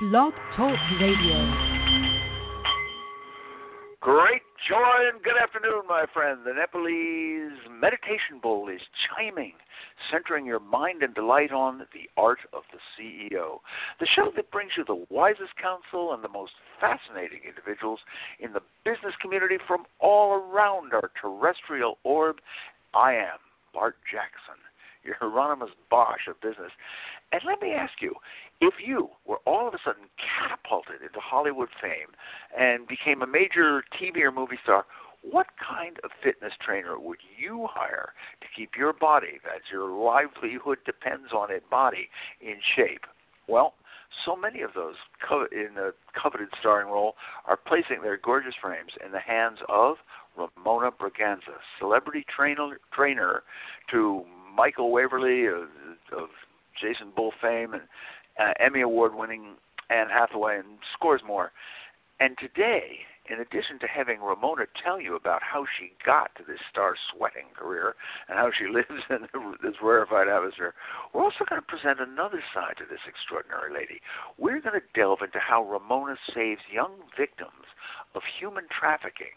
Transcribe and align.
Blog 0.00 0.32
Talk 0.54 0.78
Radio. 1.00 1.52
Great 4.00 4.42
joy 4.68 5.10
and 5.12 5.20
good 5.24 5.34
afternoon, 5.36 5.82
my 5.88 6.04
friend. 6.14 6.38
The 6.46 6.52
Nepalese 6.54 7.58
meditation 7.68 8.38
bowl 8.40 8.68
is 8.68 8.80
chiming, 9.10 9.54
centering 10.08 10.46
your 10.46 10.60
mind 10.60 11.02
and 11.02 11.16
delight 11.16 11.50
on 11.50 11.80
the 11.92 12.08
art 12.16 12.38
of 12.52 12.62
the 12.70 12.78
CEO. 12.94 13.58
The 13.98 14.06
show 14.14 14.30
that 14.36 14.52
brings 14.52 14.70
you 14.76 14.84
the 14.84 15.04
wisest 15.10 15.56
counsel 15.60 16.14
and 16.14 16.22
the 16.22 16.28
most 16.28 16.52
fascinating 16.78 17.40
individuals 17.48 17.98
in 18.38 18.52
the 18.52 18.62
business 18.84 19.14
community 19.20 19.56
from 19.66 19.82
all 19.98 20.34
around 20.34 20.92
our 20.92 21.10
terrestrial 21.20 21.98
orb. 22.04 22.36
I 22.94 23.14
am 23.14 23.38
Bart 23.74 23.96
Jackson, 24.08 24.62
your 25.02 25.16
Hieronymus 25.18 25.70
Bosch 25.90 26.28
of 26.28 26.40
business. 26.40 26.70
And 27.32 27.42
let 27.44 27.60
me 27.60 27.72
ask 27.72 28.00
you, 28.00 28.14
if 28.60 28.74
you 28.84 29.10
were 29.26 29.38
all 29.46 29.68
of 29.68 29.74
a 29.74 29.78
sudden 29.84 30.04
catapulted 30.18 31.02
into 31.02 31.20
Hollywood 31.20 31.68
fame 31.80 32.14
and 32.58 32.86
became 32.86 33.22
a 33.22 33.26
major 33.26 33.84
TV 34.00 34.22
or 34.22 34.32
movie 34.32 34.58
star, 34.62 34.84
what 35.22 35.46
kind 35.58 35.98
of 36.04 36.10
fitness 36.22 36.52
trainer 36.64 36.98
would 36.98 37.18
you 37.38 37.66
hire 37.70 38.12
to 38.40 38.46
keep 38.56 38.70
your 38.76 38.92
body, 38.92 39.40
that's 39.44 39.70
your 39.72 39.90
livelihood 39.90 40.78
depends 40.86 41.32
on 41.32 41.50
it, 41.50 41.68
body, 41.70 42.08
in 42.40 42.56
shape? 42.76 43.04
Well, 43.48 43.74
so 44.24 44.36
many 44.36 44.62
of 44.62 44.70
those 44.74 44.94
co- 45.26 45.48
in 45.52 45.74
the 45.74 45.92
coveted 46.20 46.48
starring 46.58 46.88
role 46.88 47.14
are 47.46 47.56
placing 47.56 48.02
their 48.02 48.16
gorgeous 48.16 48.54
frames 48.60 48.92
in 49.04 49.12
the 49.12 49.20
hands 49.20 49.58
of 49.68 49.96
Ramona 50.36 50.90
Braganza, 50.92 51.58
celebrity 51.78 52.24
trainer, 52.34 52.78
trainer 52.92 53.42
to 53.90 54.24
Michael 54.54 54.92
Weatherly 54.92 55.46
of, 55.46 55.68
of 56.16 56.28
Jason 56.80 57.08
Bull 57.14 57.32
fame 57.40 57.74
and 57.74 57.82
uh, 58.38 58.52
Emmy 58.60 58.80
Award 58.80 59.14
winning 59.14 59.54
Anne 59.90 60.08
Hathaway 60.08 60.58
and 60.58 60.78
scores 60.94 61.22
more. 61.26 61.52
And 62.20 62.36
today, 62.38 63.00
in 63.30 63.40
addition 63.40 63.78
to 63.80 63.86
having 63.86 64.20
Ramona 64.20 64.64
tell 64.82 65.00
you 65.00 65.14
about 65.14 65.42
how 65.42 65.64
she 65.78 65.92
got 66.04 66.34
to 66.36 66.42
this 66.42 66.60
star 66.70 66.94
sweating 67.12 67.52
career 67.54 67.94
and 68.28 68.38
how 68.38 68.50
she 68.50 68.66
lives 68.72 69.04
in 69.10 69.28
this 69.62 69.76
rarefied 69.82 70.28
atmosphere, 70.28 70.74
we're 71.12 71.24
also 71.24 71.44
going 71.48 71.60
to 71.60 71.66
present 71.66 72.00
another 72.00 72.42
side 72.54 72.74
to 72.78 72.84
this 72.88 73.04
extraordinary 73.06 73.72
lady. 73.72 74.00
We're 74.38 74.60
going 74.60 74.80
to 74.80 74.92
delve 74.94 75.22
into 75.22 75.38
how 75.38 75.62
Ramona 75.62 76.16
saves 76.34 76.62
young 76.72 76.94
victims 77.16 77.68
of 78.14 78.22
human 78.40 78.64
trafficking 78.68 79.36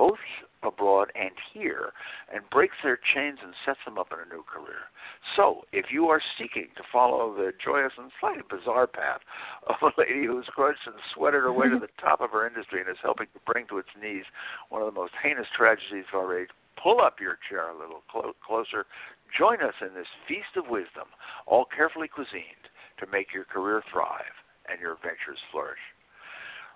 both 0.00 0.24
abroad 0.62 1.12
and 1.14 1.36
here, 1.52 1.92
and 2.32 2.48
breaks 2.48 2.76
their 2.82 2.96
chains 2.96 3.38
and 3.44 3.52
sets 3.66 3.80
them 3.84 3.98
up 3.98 4.08
in 4.12 4.18
a 4.18 4.34
new 4.34 4.42
career. 4.48 4.88
So, 5.36 5.68
if 5.72 5.92
you 5.92 6.08
are 6.08 6.22
seeking 6.38 6.68
to 6.76 6.82
follow 6.90 7.34
the 7.36 7.52
joyous 7.62 7.92
and 7.98 8.10
slightly 8.18 8.44
bizarre 8.48 8.86
path 8.86 9.20
of 9.68 9.76
a 9.82 9.92
lady 10.00 10.24
who's 10.24 10.48
crushed 10.48 10.88
and 10.88 10.96
sweated 11.12 11.44
her 11.44 11.52
way 11.52 11.68
to 11.68 11.78
the 11.78 11.92
top 12.00 12.22
of 12.22 12.30
her 12.32 12.46
industry 12.46 12.80
and 12.80 12.88
is 12.88 13.02
helping 13.02 13.26
to 13.34 13.40
bring 13.44 13.66
to 13.68 13.76
its 13.76 13.92
knees 14.00 14.24
one 14.70 14.80
of 14.80 14.88
the 14.88 14.98
most 14.98 15.12
heinous 15.22 15.48
tragedies 15.52 16.08
of 16.12 16.20
our 16.20 16.32
age, 16.32 16.48
pull 16.82 17.00
up 17.00 17.20
your 17.20 17.36
chair 17.48 17.68
a 17.68 17.76
little 17.76 18.00
clo- 18.10 18.32
closer. 18.40 18.88
Join 19.36 19.60
us 19.60 19.76
in 19.84 19.92
this 19.92 20.08
feast 20.26 20.56
of 20.56 20.72
wisdom, 20.72 21.12
all 21.44 21.68
carefully 21.68 22.08
cuisined 22.08 22.72
to 22.96 23.04
make 23.12 23.36
your 23.36 23.44
career 23.44 23.82
thrive 23.92 24.32
and 24.64 24.80
your 24.80 24.96
ventures 24.96 25.40
flourish. 25.52 25.84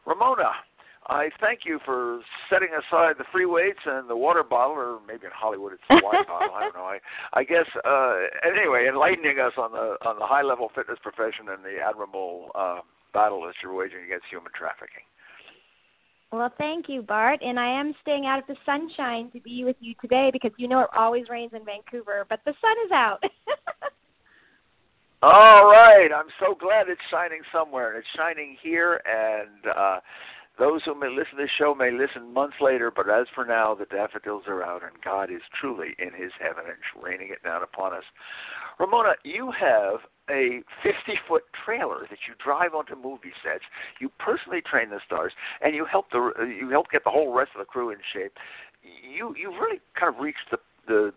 Ramona, 0.04 0.52
I 1.06 1.28
thank 1.40 1.60
you 1.64 1.78
for 1.84 2.20
setting 2.48 2.70
aside 2.72 3.16
the 3.18 3.24
free 3.30 3.44
weights 3.44 3.80
and 3.84 4.08
the 4.08 4.16
water 4.16 4.42
bottle, 4.42 4.76
or 4.76 5.00
maybe 5.06 5.26
in 5.26 5.32
Hollywood 5.34 5.74
it's 5.74 5.82
the 5.90 6.00
wine 6.02 6.24
bottle. 6.26 6.54
I 6.54 6.60
don't 6.60 6.74
know. 6.74 6.88
I, 6.88 6.98
I 7.34 7.44
guess. 7.44 7.68
Uh, 7.84 8.14
anyway, 8.42 8.86
enlightening 8.88 9.38
us 9.38 9.52
on 9.58 9.72
the 9.72 9.98
on 10.06 10.18
the 10.18 10.26
high 10.26 10.42
level 10.42 10.70
fitness 10.74 10.98
profession 11.02 11.52
and 11.52 11.62
the 11.62 11.76
admirable 11.84 12.50
uh, 12.54 12.80
battle 13.12 13.42
that 13.42 13.54
you're 13.62 13.74
waging 13.74 14.04
against 14.06 14.24
human 14.30 14.52
trafficking. 14.56 15.04
Well, 16.32 16.50
thank 16.58 16.88
you, 16.88 17.02
Bart. 17.02 17.40
And 17.42 17.60
I 17.60 17.68
am 17.68 17.94
staying 18.02 18.26
out 18.26 18.40
of 18.40 18.46
the 18.48 18.56
sunshine 18.66 19.30
to 19.32 19.40
be 19.40 19.64
with 19.64 19.76
you 19.80 19.94
today 20.00 20.30
because 20.32 20.50
you 20.56 20.68
know 20.68 20.80
it 20.80 20.88
always 20.96 21.28
rains 21.28 21.52
in 21.54 21.64
Vancouver, 21.64 22.26
but 22.28 22.40
the 22.44 22.54
sun 22.60 22.74
is 22.86 22.92
out. 22.92 23.22
All 25.22 25.66
right. 25.66 26.08
I'm 26.14 26.28
so 26.40 26.54
glad 26.54 26.88
it's 26.88 27.00
shining 27.10 27.40
somewhere. 27.52 27.96
It's 27.96 28.06
shining 28.16 28.56
here, 28.62 29.00
and 29.06 29.66
uh, 29.74 30.00
those 30.58 30.82
who 30.84 30.98
may 30.98 31.08
listen 31.08 31.36
to 31.36 31.42
this 31.42 31.50
show 31.58 31.74
may 31.74 31.90
listen 31.90 32.32
months 32.32 32.56
later, 32.60 32.92
but 32.94 33.08
as 33.10 33.26
for 33.34 33.44
now, 33.44 33.74
the 33.74 33.86
daffodils 33.86 34.44
are 34.46 34.62
out, 34.62 34.82
and 34.82 34.92
God 35.02 35.30
is 35.30 35.42
truly 35.60 35.94
in 35.98 36.12
His 36.14 36.32
heaven 36.38 36.64
and 36.66 37.02
raining 37.02 37.30
it 37.30 37.42
down 37.42 37.62
upon 37.62 37.92
us. 37.92 38.04
Ramona, 38.78 39.14
you 39.24 39.52
have 39.52 40.00
a 40.30 40.62
50 40.82 40.94
foot 41.28 41.42
trailer 41.64 42.06
that 42.10 42.18
you 42.26 42.34
drive 42.42 42.74
onto 42.74 42.96
movie 42.96 43.34
sets. 43.42 43.64
You 44.00 44.10
personally 44.18 44.62
train 44.62 44.90
the 44.90 45.00
stars, 45.04 45.32
and 45.60 45.74
you 45.74 45.84
help 45.84 46.10
the 46.10 46.32
you 46.58 46.70
help 46.70 46.90
get 46.90 47.04
the 47.04 47.10
whole 47.10 47.32
rest 47.32 47.50
of 47.54 47.60
the 47.60 47.66
crew 47.66 47.90
in 47.90 47.98
shape. 48.12 48.32
You 48.82 49.34
you 49.36 49.50
really 49.50 49.80
kind 49.98 50.14
of 50.14 50.20
reached 50.20 50.50
the 50.50 50.58
the 50.86 51.12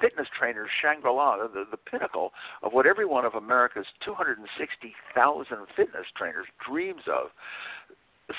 fitness 0.00 0.26
trainers 0.36 0.70
Shangri-La, 0.80 1.36
the, 1.48 1.64
the 1.70 1.76
pinnacle 1.76 2.32
of 2.62 2.72
what 2.72 2.86
every 2.86 3.04
one 3.04 3.26
of 3.26 3.34
America's 3.34 3.86
260,000 4.02 5.58
fitness 5.76 6.06
trainers 6.16 6.46
dreams 6.66 7.02
of 7.06 7.28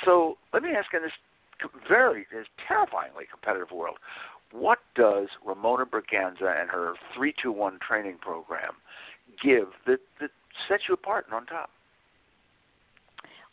so 0.06 0.38
let 0.54 0.64
me 0.64 0.70
ask 0.72 0.94
in 0.94 1.02
this 1.02 1.12
very 1.88 2.26
this 2.32 2.48
terrifyingly 2.68 3.26
competitive 3.30 3.72
world, 3.72 3.98
what 4.52 4.80
does 4.96 5.28
Ramona 5.46 5.86
Braganza 5.86 6.60
and 6.60 6.70
her 6.70 6.94
three 7.16 7.34
two 7.42 7.52
one 7.52 7.80
training 7.86 8.18
program 8.22 8.74
give 9.42 9.68
that 9.88 10.00
that 10.20 10.32
sets 10.68 10.84
you 10.88 10.94
apart 10.94 11.26
and 11.28 11.36
on 11.36 11.46
top? 11.46 11.70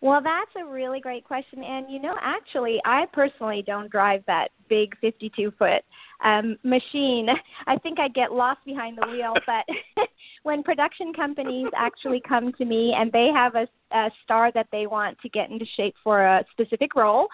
Well, 0.01 0.21
that's 0.23 0.51
a 0.57 0.71
really 0.71 1.01
great 1.01 1.25
question. 1.25 1.65
And, 1.65 1.91
you 1.91 2.01
know, 2.01 2.15
actually, 2.21 2.81
I 2.85 3.07
personally 3.13 3.65
don't 3.67 3.91
drive 3.91 4.23
that 4.27 4.49
big 4.69 4.97
52 5.01 5.53
foot 5.59 5.83
um, 6.25 6.57
machine. 6.63 7.29
I 7.67 7.77
think 7.79 7.99
I'd 7.99 8.15
get 8.15 8.33
lost 8.33 8.61
behind 8.65 8.99
the 8.99 9.09
wheel. 9.09 9.35
But 9.47 9.65
when 10.45 10.63
production 10.63 11.13
companies 11.13 11.67
actually 11.77 12.23
come 12.29 12.53
to 12.55 12.65
me 12.65 12.95
and 12.97 13.11
they 13.11 13.31
have 13.35 13.55
a, 13.57 13.67
a 13.93 14.11
star 14.23 14.53
that 14.53 14.69
they 14.71 14.87
want 14.87 15.19
to 15.21 15.29
get 15.31 15.51
into 15.51 15.65
shape 15.77 15.95
for 16.05 16.25
a 16.25 16.45
specific 16.53 16.95
role, 16.95 17.27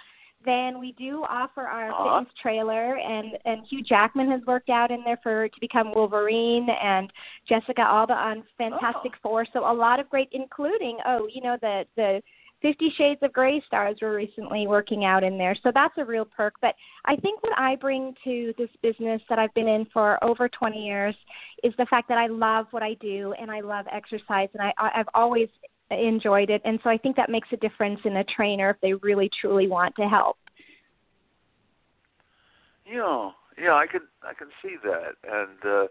then 0.44 0.78
we 0.78 0.92
do 0.92 1.25
offer 1.28 1.62
our 1.62 1.91
uh-huh. 1.91 2.20
fitness 2.20 2.34
trailer 2.41 2.98
and 2.98 3.38
and 3.44 3.66
Hugh 3.69 3.82
Jackman 3.82 4.31
has 4.31 4.41
worked 4.46 4.69
out 4.69 4.91
in 4.91 5.02
there 5.04 5.19
for 5.22 5.48
to 5.48 5.60
become 5.60 5.92
Wolverine 5.94 6.66
and 6.82 7.10
Jessica 7.48 7.81
Alba 7.81 8.12
on 8.12 8.44
Fantastic 8.58 9.12
oh. 9.14 9.19
Four. 9.22 9.46
So 9.52 9.60
a 9.60 9.72
lot 9.72 10.00
of 10.00 10.08
great 10.10 10.28
including 10.32 10.98
oh, 11.06 11.28
you 11.32 11.41
know 11.41 11.56
the 11.60 11.84
the 11.96 12.22
Fifty 12.64 12.91
Shades 12.97 13.20
of 13.22 13.30
Grey 13.30 13.62
stars 13.66 13.98
were 14.00 14.14
recently 14.14 14.66
working 14.66 15.04
out 15.04 15.22
in 15.22 15.36
there. 15.36 15.54
So 15.62 15.70
that's 15.75 15.92
a 15.98 16.04
real 16.04 16.25
perk. 16.25 16.54
But 16.62 16.75
I 17.04 17.14
think 17.16 17.42
what 17.42 17.52
I 17.58 17.76
bring 17.76 18.14
to 18.25 18.54
this 18.56 18.70
business 18.80 19.20
that 19.28 19.38
I've 19.38 19.52
been 19.52 19.69
in 19.69 19.84
for 19.92 20.22
over 20.25 20.48
20 20.48 20.78
years 20.78 21.14
is 21.62 21.75
the 21.76 21.84
fact 21.84 22.08
that 22.08 22.16
I 22.16 22.26
love 22.26 22.64
what 22.70 22.82
I 22.82 22.94
do 23.02 23.34
and 23.38 23.50
I 23.50 23.60
love 23.60 23.84
exercise 23.92 24.48
and 24.54 24.62
I, 24.62 24.72
I've 24.78 25.08
always 25.12 25.48
enjoyed 25.91 26.48
it. 26.48 26.62
And 26.64 26.80
so 26.82 26.88
I 26.88 26.97
think 26.97 27.16
that 27.16 27.28
makes 27.28 27.48
a 27.52 27.58
difference 27.58 28.00
in 28.06 28.16
a 28.16 28.25
trainer 28.25 28.70
if 28.70 28.81
they 28.81 28.94
really 28.94 29.28
truly 29.38 29.69
want 29.69 29.94
to 29.96 30.08
help. 30.08 30.38
Yeah, 32.90 33.28
yeah, 33.62 33.75
I 33.75 33.87
can 33.87 34.02
I 34.22 34.32
can 34.32 34.49
see 34.62 34.76
that, 34.82 35.14
and 35.22 35.64
uh, 35.64 35.87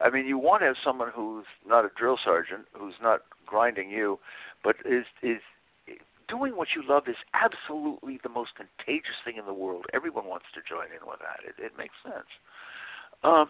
I 0.00 0.10
mean, 0.10 0.26
you 0.26 0.38
want 0.38 0.62
to 0.62 0.66
have 0.66 0.76
someone 0.84 1.10
who's 1.12 1.44
not 1.66 1.84
a 1.84 1.90
drill 1.98 2.18
sergeant, 2.24 2.66
who's 2.72 2.94
not 3.02 3.22
grinding 3.46 3.90
you, 3.90 4.20
but 4.62 4.76
is 4.84 5.04
is 5.22 5.40
doing 6.28 6.56
what 6.56 6.68
you 6.74 6.82
love 6.86 7.04
is 7.08 7.16
absolutely 7.34 8.18
the 8.22 8.28
most 8.28 8.50
contagious 8.56 9.16
thing 9.24 9.36
in 9.36 9.46
the 9.46 9.54
world. 9.54 9.86
Everyone 9.94 10.26
wants 10.26 10.46
to 10.54 10.60
join 10.68 10.86
in 10.86 11.06
with 11.06 11.20
that. 11.20 11.40
It, 11.46 11.54
it 11.62 11.72
makes 11.78 11.94
sense. 12.02 12.28
Um, 13.22 13.46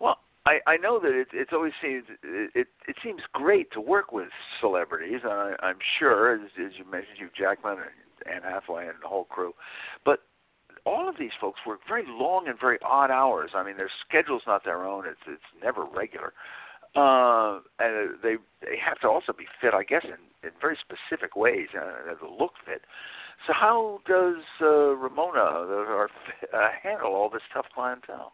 well, 0.00 0.18
I, 0.46 0.58
I 0.66 0.76
know 0.76 0.98
that 1.00 1.12
it, 1.12 1.28
it's 1.32 1.52
always 1.52 1.72
seems 1.82 2.04
it, 2.22 2.50
it 2.54 2.68
it 2.88 2.96
seems 3.04 3.20
great 3.32 3.70
to 3.72 3.80
work 3.80 4.12
with 4.12 4.28
celebrities. 4.60 5.20
I, 5.24 5.54
I'm 5.60 5.78
sure, 5.98 6.34
as, 6.34 6.50
as 6.58 6.72
you 6.78 6.90
mentioned, 6.90 7.18
Hugh 7.18 7.28
Jackman 7.36 7.76
and 7.78 8.34
Anne 8.34 8.50
Hathaway 8.50 8.86
and 8.86 8.96
the 9.02 9.08
whole 9.08 9.24
crew, 9.24 9.52
but 10.04 10.20
all 10.86 11.08
of 11.08 11.16
these 11.18 11.32
folks 11.40 11.60
work 11.66 11.80
very 11.86 12.04
long 12.06 12.48
and 12.48 12.58
very 12.58 12.78
odd 12.82 13.10
hours. 13.10 13.50
I 13.54 13.62
mean, 13.62 13.76
their 13.76 13.90
schedule's 14.08 14.42
not 14.46 14.64
their 14.64 14.84
own; 14.84 15.06
it's 15.06 15.20
it's 15.26 15.62
never 15.62 15.84
regular. 15.84 16.32
Uh, 16.96 17.60
and 17.78 18.16
they 18.22 18.36
they 18.62 18.76
have 18.84 18.98
to 19.00 19.08
also 19.08 19.32
be 19.32 19.44
fit, 19.60 19.74
I 19.74 19.84
guess, 19.84 20.04
in 20.04 20.16
in 20.42 20.50
very 20.60 20.76
specific 20.80 21.36
ways, 21.36 21.68
uh, 21.76 22.14
the 22.20 22.28
look 22.28 22.52
fit. 22.66 22.82
So 23.46 23.52
how 23.52 24.00
does 24.06 24.42
uh, 24.60 24.66
Ramona 24.96 25.40
or, 25.40 26.10
uh, 26.52 26.68
handle 26.82 27.12
all 27.14 27.30
this 27.30 27.42
tough 27.52 27.66
clientele? 27.74 28.32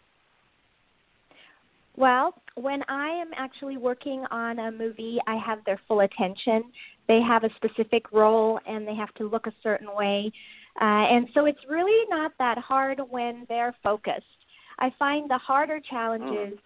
Well, 1.96 2.34
when 2.56 2.82
I 2.88 3.08
am 3.08 3.30
actually 3.36 3.78
working 3.78 4.24
on 4.30 4.58
a 4.58 4.70
movie, 4.70 5.18
I 5.26 5.36
have 5.36 5.64
their 5.64 5.80
full 5.88 6.00
attention. 6.00 6.64
They 7.08 7.20
have 7.22 7.44
a 7.44 7.50
specific 7.56 8.12
role 8.12 8.60
and 8.66 8.86
they 8.86 8.94
have 8.94 9.14
to 9.14 9.28
look 9.28 9.46
a 9.46 9.52
certain 9.62 9.88
way. 9.94 10.30
Uh, 10.80 10.84
and 10.84 11.28
so 11.32 11.46
it's 11.46 11.58
really 11.70 12.06
not 12.10 12.32
that 12.38 12.58
hard 12.58 13.00
when 13.08 13.46
they're 13.48 13.74
focused. 13.82 14.26
I 14.78 14.92
find 14.98 15.30
the 15.30 15.38
harder 15.38 15.80
challenges 15.80 16.54
mm. 16.54 16.58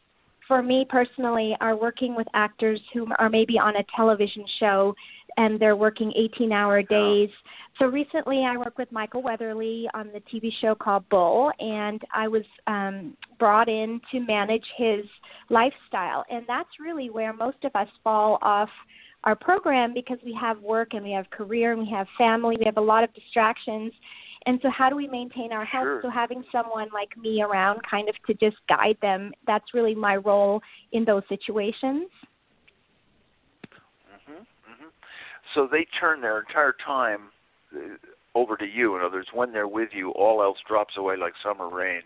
for 0.48 0.62
me 0.62 0.84
personally 0.88 1.56
are 1.60 1.76
working 1.76 2.16
with 2.16 2.26
actors 2.34 2.80
who 2.92 3.06
are 3.20 3.28
maybe 3.28 3.56
on 3.56 3.76
a 3.76 3.84
television 3.94 4.44
show 4.58 4.94
and 5.36 5.60
they're 5.60 5.76
working 5.76 6.12
18 6.16 6.52
hour 6.52 6.82
days. 6.82 7.30
So 7.78 7.86
recently 7.86 8.44
I 8.44 8.56
worked 8.56 8.78
with 8.78 8.90
Michael 8.92 9.22
Weatherly 9.22 9.88
on 9.94 10.10
the 10.12 10.20
TV 10.20 10.52
show 10.60 10.74
called 10.74 11.08
Bull 11.08 11.50
and 11.58 12.02
I 12.12 12.28
was 12.28 12.44
um 12.66 13.16
brought 13.38 13.68
in 13.68 14.00
to 14.12 14.20
manage 14.20 14.66
his 14.76 15.04
lifestyle 15.48 16.24
and 16.30 16.44
that's 16.46 16.68
really 16.78 17.10
where 17.10 17.32
most 17.32 17.58
of 17.64 17.74
us 17.74 17.88
fall 18.04 18.38
off 18.42 18.68
our 19.24 19.36
program 19.36 19.92
because 19.92 20.18
we 20.24 20.36
have 20.40 20.60
work 20.60 20.94
and 20.94 21.04
we 21.04 21.12
have 21.12 21.28
career 21.30 21.72
and 21.72 21.82
we 21.82 21.90
have 21.90 22.06
family, 22.16 22.56
we 22.58 22.64
have 22.64 22.78
a 22.78 22.80
lot 22.80 23.04
of 23.04 23.12
distractions. 23.14 23.92
And 24.46 24.58
so 24.62 24.70
how 24.70 24.88
do 24.88 24.96
we 24.96 25.06
maintain 25.06 25.52
our 25.52 25.64
health? 25.64 25.84
Sure. 25.84 26.00
So 26.02 26.10
having 26.10 26.42
someone 26.50 26.88
like 26.94 27.14
me 27.18 27.42
around 27.42 27.80
kind 27.88 28.08
of 28.08 28.14
to 28.26 28.34
just 28.34 28.56
guide 28.68 28.96
them, 29.02 29.32
that's 29.46 29.74
really 29.74 29.94
my 29.94 30.16
role 30.16 30.62
in 30.92 31.04
those 31.04 31.22
situations. 31.28 32.08
Mhm. 34.08 34.46
Mhm. 34.68 34.90
So 35.54 35.68
they 35.70 35.86
turn 35.98 36.20
their 36.20 36.38
entire 36.40 36.74
time 36.84 37.30
uh, 37.74 37.96
over 38.34 38.56
to 38.56 38.66
you. 38.66 38.96
In 38.96 39.02
other 39.02 39.18
words, 39.18 39.28
when 39.34 39.52
they're 39.52 39.68
with 39.68 39.90
you, 39.92 40.10
all 40.10 40.42
else 40.42 40.58
drops 40.68 40.94
away 40.96 41.16
like 41.16 41.32
summer 41.42 41.68
rain, 41.68 42.02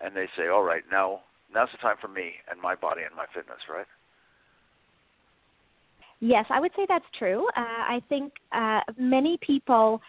and 0.00 0.16
they 0.16 0.28
say, 0.36 0.48
"All 0.48 0.62
right, 0.62 0.82
now 0.90 1.20
now's 1.52 1.68
the 1.72 1.78
time 1.78 1.96
for 2.00 2.08
me 2.08 2.34
and 2.50 2.60
my 2.60 2.74
body 2.74 3.02
and 3.02 3.14
my 3.16 3.26
fitness." 3.34 3.58
Right? 3.68 3.86
Yes, 6.20 6.46
I 6.48 6.60
would 6.60 6.72
say 6.76 6.86
that's 6.88 7.04
true. 7.18 7.46
Uh, 7.56 7.60
I 7.60 8.02
think 8.08 8.32
uh, 8.52 8.80
many 8.96 9.38
people, 9.46 10.00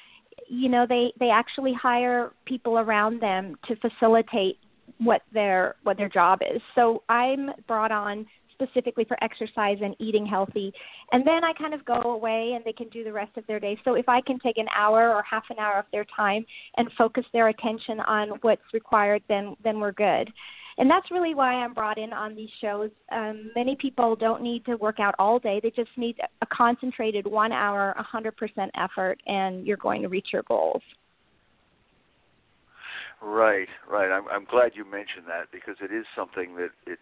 you 0.48 0.70
know, 0.70 0.86
they 0.88 1.12
they 1.20 1.30
actually 1.30 1.74
hire 1.74 2.32
people 2.46 2.78
around 2.80 3.22
them 3.22 3.56
to 3.68 3.76
facilitate 3.78 4.60
what 5.00 5.24
their 5.34 5.76
what 5.84 5.98
their 5.98 6.10
job 6.10 6.40
is. 6.42 6.62
So 6.76 7.04
I'm 7.10 7.50
brought 7.68 7.92
on 7.92 8.26
specifically 8.56 9.06
for 9.06 9.22
exercise 9.24 9.78
and 9.82 9.96
eating 10.00 10.26
healthy. 10.26 10.74
And 11.12 11.26
then 11.26 11.44
I 11.44 11.54
kind 11.54 11.74
of 11.74 11.86
go 11.86 12.02
away 12.02 12.54
and 12.56 12.66
they 12.66 12.74
can 12.74 12.90
do 12.90 13.04
the 13.04 13.14
rest 13.14 13.38
of 13.38 13.46
their 13.48 13.60
day. 13.60 13.78
So 13.86 13.94
if 13.94 14.10
I 14.10 14.22
can 14.22 14.40
take 14.40 14.58
an 14.58 14.68
hour 14.76 15.14
or 15.14 15.24
half 15.24 15.44
an 15.50 15.60
hour 15.60 15.78
of 15.78 15.86
their 15.92 16.06
time 16.16 16.46
and 16.78 16.90
focus 16.98 17.26
their 17.34 17.50
attention 17.50 18.00
on 18.00 18.30
what's 18.42 18.62
required, 18.74 19.22
then 19.28 19.56
then 19.64 19.80
we're 19.80 19.92
good 19.92 20.32
and 20.78 20.90
that's 20.90 21.10
really 21.10 21.34
why 21.34 21.54
I'm 21.54 21.74
brought 21.74 21.98
in 21.98 22.12
on 22.12 22.36
these 22.36 22.50
shows. 22.60 22.90
Um, 23.12 23.52
many 23.56 23.76
people 23.76 24.16
don't 24.16 24.42
need 24.42 24.66
to 24.66 24.76
work 24.76 25.00
out 25.00 25.16
all 25.20 25.40
day; 25.40 25.60
they 25.62 25.72
just 25.72 25.90
need 25.96 26.18
a 26.42 26.46
concentrated 26.48 27.26
one 27.26 27.52
hour, 27.52 27.96
100% 28.14 28.70
effort, 28.76 29.22
and 29.26 29.66
you're 29.66 29.78
going 29.78 30.02
to 30.02 30.10
reach 30.10 30.28
your 30.34 30.44
goals. 30.44 30.82
Right, 33.26 33.68
right. 33.90 34.12
I'm, 34.12 34.28
I'm 34.30 34.46
glad 34.46 34.74
you 34.76 34.86
mentioned 34.86 35.26
that 35.28 35.50
because 35.52 35.78
it 35.82 35.92
is 35.92 36.06
something 36.16 36.58
that 36.58 36.70
it, 36.86 37.00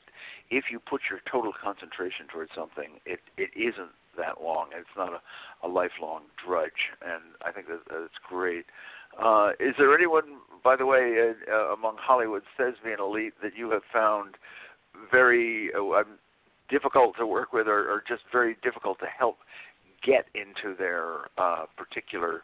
if 0.49 0.65
you 0.71 0.79
put 0.79 1.01
your 1.09 1.19
total 1.29 1.51
concentration 1.51 2.27
towards 2.31 2.51
something, 2.55 3.01
it 3.05 3.19
it 3.35 3.49
isn't 3.57 3.91
that 4.17 4.41
long. 4.41 4.67
It's 4.73 4.87
not 4.95 5.11
a, 5.11 5.67
a 5.67 5.67
lifelong 5.67 6.21
drudge, 6.39 6.95
and 7.05 7.35
I 7.45 7.51
think 7.51 7.67
that 7.67 7.81
that's 7.89 8.23
great. 8.25 8.63
Uh, 9.21 9.49
is 9.59 9.75
there 9.77 9.93
anyone, 9.93 10.39
by 10.63 10.77
the 10.77 10.85
way, 10.85 11.33
uh, 11.51 11.73
among 11.73 11.97
Hollywood's 11.99 12.45
thespian 12.55 13.01
elite 13.01 13.33
that 13.43 13.57
you 13.57 13.69
have 13.71 13.83
found 13.91 14.35
very 15.11 15.71
uh, 15.75 16.03
difficult 16.69 17.17
to 17.17 17.27
work 17.27 17.51
with, 17.51 17.67
or, 17.67 17.81
or, 17.91 18.01
just 18.07 18.23
very 18.31 18.55
difficult 18.63 18.97
to 18.99 19.07
help 19.07 19.39
get 20.01 20.25
into 20.33 20.73
their 20.77 21.27
uh, 21.37 21.65
particular 21.75 22.43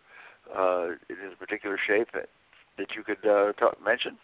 uh, 0.54 0.90
in 1.10 1.32
particular 1.40 1.80
shape 1.88 2.10
that, 2.80 2.88
you 2.96 3.04
could 3.04 3.26
uh, 3.26 3.54
talk, 3.54 3.78
mention? 3.84 4.18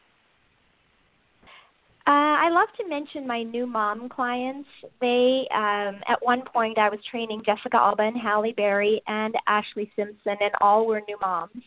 Uh, 2.08 2.38
I 2.38 2.50
love 2.50 2.70
to 2.78 2.88
mention 2.88 3.26
my 3.26 3.42
new 3.44 3.66
mom 3.66 4.10
clients. 4.10 4.70
They, 5.02 5.48
um, 5.54 6.02
at 6.08 6.20
one 6.22 6.44
point, 6.44 6.78
I 6.78 6.90
was 6.90 7.00
training 7.10 7.42
Jessica 7.46 7.78
Alba 7.78 8.04
and 8.04 8.18
Halle 8.18 8.54
Berry 8.54 9.02
and 9.08 9.34
Ashlee 9.48 9.90
Simpson, 9.96 10.38
and 10.40 10.52
all 10.62 10.86
were 10.86 11.02
new 11.08 11.18
moms 11.22 11.64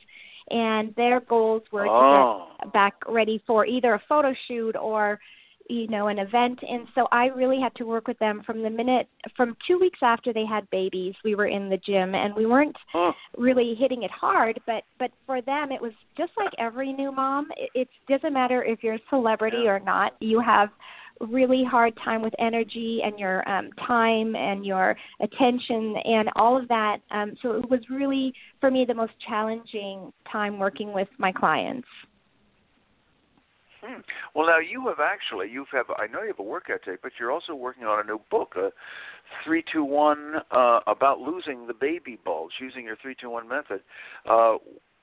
and 0.50 0.94
their 0.96 1.20
goals 1.20 1.62
were 1.73 1.87
oh. 1.87 2.49
to 2.61 2.64
get 2.64 2.73
back 2.73 2.94
ready 3.08 3.43
for 3.46 3.67
either 3.67 3.94
a 3.94 4.02
photo 4.08 4.35
shoot 4.46 4.76
or 4.76 5.19
you 5.69 5.87
know 5.88 6.09
an 6.09 6.19
event 6.19 6.59
and 6.62 6.87
so 6.94 7.06
i 7.12 7.26
really 7.26 7.61
had 7.61 7.75
to 7.75 7.85
work 7.85 8.09
with 8.09 8.19
them 8.19 8.43
from 8.44 8.62
the 8.62 8.70
minute 8.70 9.09
from 9.37 9.56
two 9.67 9.79
weeks 9.79 9.99
after 10.03 10.32
they 10.32 10.44
had 10.44 10.69
babies 10.70 11.15
we 11.25 11.35
were 11.35 11.47
in 11.47 11.69
the 11.69 11.76
gym 11.79 12.15
and 12.15 12.35
we 12.35 12.47
weren't 12.47 12.76
huh. 12.93 13.12
really 13.37 13.75
hitting 13.79 14.03
it 14.03 14.11
hard 14.11 14.61
but 14.67 14.85
but 14.99 15.11
for 15.26 15.41
them 15.43 15.70
it 15.70 15.81
was 15.81 15.93
just 16.17 16.32
like 16.37 16.53
every 16.59 16.93
new 16.93 17.12
mom 17.12 17.49
it, 17.56 17.70
it 17.75 17.88
doesn't 18.09 18.32
matter 18.32 18.65
if 18.65 18.82
you're 18.82 18.94
a 18.94 19.00
celebrity 19.11 19.62
yeah. 19.65 19.70
or 19.70 19.81
not 19.81 20.12
you 20.20 20.41
have 20.41 20.70
really 21.20 21.65
hard 21.65 21.94
time 22.05 22.23
with 22.23 22.32
energy 22.38 23.00
and 23.05 23.19
your 23.19 23.49
um, 23.49 23.71
time 23.87 24.37
and 24.37 24.64
your 24.64 24.97
attention 25.21 25.97
and 26.05 26.29
all 26.37 26.56
of 26.56 26.69
that. 26.69 26.99
Um, 27.11 27.35
so 27.43 27.53
it 27.53 27.69
was 27.69 27.81
really, 27.91 28.32
for 28.61 28.71
me, 28.71 28.85
the 28.87 28.94
most 28.94 29.12
challenging 29.26 30.12
time 30.31 30.59
working 30.59 30.93
with 30.93 31.09
my 31.19 31.32
clients. 31.32 31.88
Hmm. 33.81 34.01
Well, 34.35 34.49
now 34.49 34.59
you 34.59 34.87
have 34.89 34.99
actually 35.01 35.51
you 35.51 35.65
have 35.73 35.87
I 35.97 36.07
know 36.07 36.23
you 36.23 36.29
have 36.29 36.39
a 36.39 36.43
workout 36.43 36.81
ethic, 36.83 37.01
but 37.03 37.13
you're 37.19 37.31
also 37.31 37.55
working 37.55 37.85
on 37.85 38.01
a 38.01 38.07
new 38.07 38.21
book, 38.31 38.55
a 38.57 38.71
three 39.45 39.63
two 39.73 39.85
one 39.85 40.37
uh, 40.51 40.81
about 40.87 41.21
losing 41.21 41.67
the 41.67 41.75
baby 41.75 42.19
bulge 42.25 42.53
using 42.61 42.85
your 42.85 42.97
three 43.01 43.15
two 43.21 43.31
one 43.31 43.49
method. 43.49 43.81
Uh, 44.29 44.57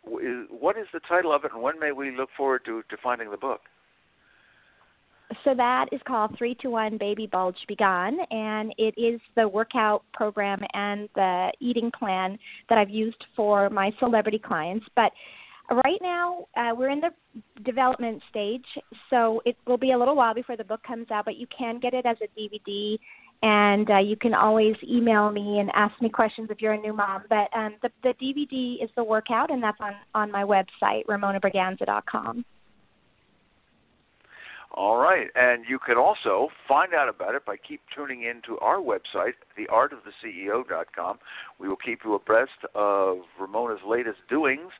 what 0.04 0.78
is 0.78 0.88
the 0.94 1.00
title 1.08 1.34
of 1.34 1.46
it, 1.46 1.52
and 1.54 1.62
when 1.62 1.80
may 1.80 1.92
we 1.92 2.16
look 2.16 2.30
forward 2.36 2.64
to 2.66 2.84
to 2.90 2.98
finding 3.02 3.32
the 3.32 3.38
book? 3.38 3.62
so 5.44 5.54
that 5.56 5.88
is 5.92 6.00
called 6.08 6.32
321 6.38 6.98
Baby 6.98 7.28
Bulge 7.28 7.58
Be 7.68 7.76
Gone, 7.76 8.18
and 8.32 8.74
it 8.78 8.94
is 8.98 9.20
the 9.36 9.48
workout 9.48 10.04
program 10.14 10.60
and 10.74 11.10
the 11.16 11.52
eating 11.60 11.92
plan 11.98 12.38
that 12.70 12.78
I've 12.78 12.90
used 12.90 13.24
for 13.36 13.70
my 13.70 13.92
celebrity 14.00 14.40
clients. 14.40 14.86
But 14.96 15.12
right 15.72 16.00
now, 16.02 16.48
uh, 16.56 16.72
we're 16.76 16.90
in 16.90 17.02
the 17.02 17.10
development 17.64 18.22
stage, 18.30 18.66
so 19.10 19.42
it 19.46 19.56
will 19.66 19.78
be 19.78 19.92
a 19.92 19.98
little 19.98 20.16
while 20.16 20.34
before 20.34 20.58
the 20.58 20.64
book 20.64 20.82
comes 20.84 21.10
out, 21.12 21.26
but 21.26 21.38
you 21.38 21.48
can 21.58 21.80
get 21.80 21.94
it 21.94 22.06
as 22.06 22.18
a 22.22 22.40
DVD. 22.40 22.98
And 23.44 23.90
uh, 23.92 23.98
you 24.00 24.16
can 24.16 24.34
always 24.34 24.76
email 24.82 25.30
me 25.30 25.60
and 25.60 25.70
ask 25.74 25.94
me 26.02 26.10
questions 26.10 26.50
if 26.50 26.62
you're 26.62 26.74
a 26.74 26.80
new 26.80 26.94
mom. 26.94 27.24
But 27.30 27.50
um, 27.56 27.76
the, 27.82 27.90
the 28.02 28.14
DVD 28.22 28.84
is 28.84 28.90
the 28.96 29.04
workout, 29.04 29.52
and 29.52 29.62
that's 29.62 29.78
on, 29.82 29.94
on 30.16 30.32
my 30.32 30.44
website, 30.44 31.06
ramonabraganza.com. 31.08 32.46
All 34.76 34.98
right, 34.98 35.28
and 35.36 35.64
you 35.70 35.80
can 35.80 35.96
also 35.96 36.50
find 36.68 36.94
out 36.94 37.08
about 37.08 37.34
it 37.34 37.46
by 37.46 37.56
keep 37.56 37.80
tuning 37.96 38.24
in 38.24 38.42
to 38.46 38.60
our 38.60 38.80
website, 38.80 39.36
theartoftheceo.com. 39.58 41.20
We 41.60 41.70
will 41.70 41.78
keep 41.78 42.00
you 42.04 42.14
abreast 42.16 42.52
of 42.74 43.20
Ramona's 43.40 43.80
latest 43.88 44.18
doings, 44.30 44.72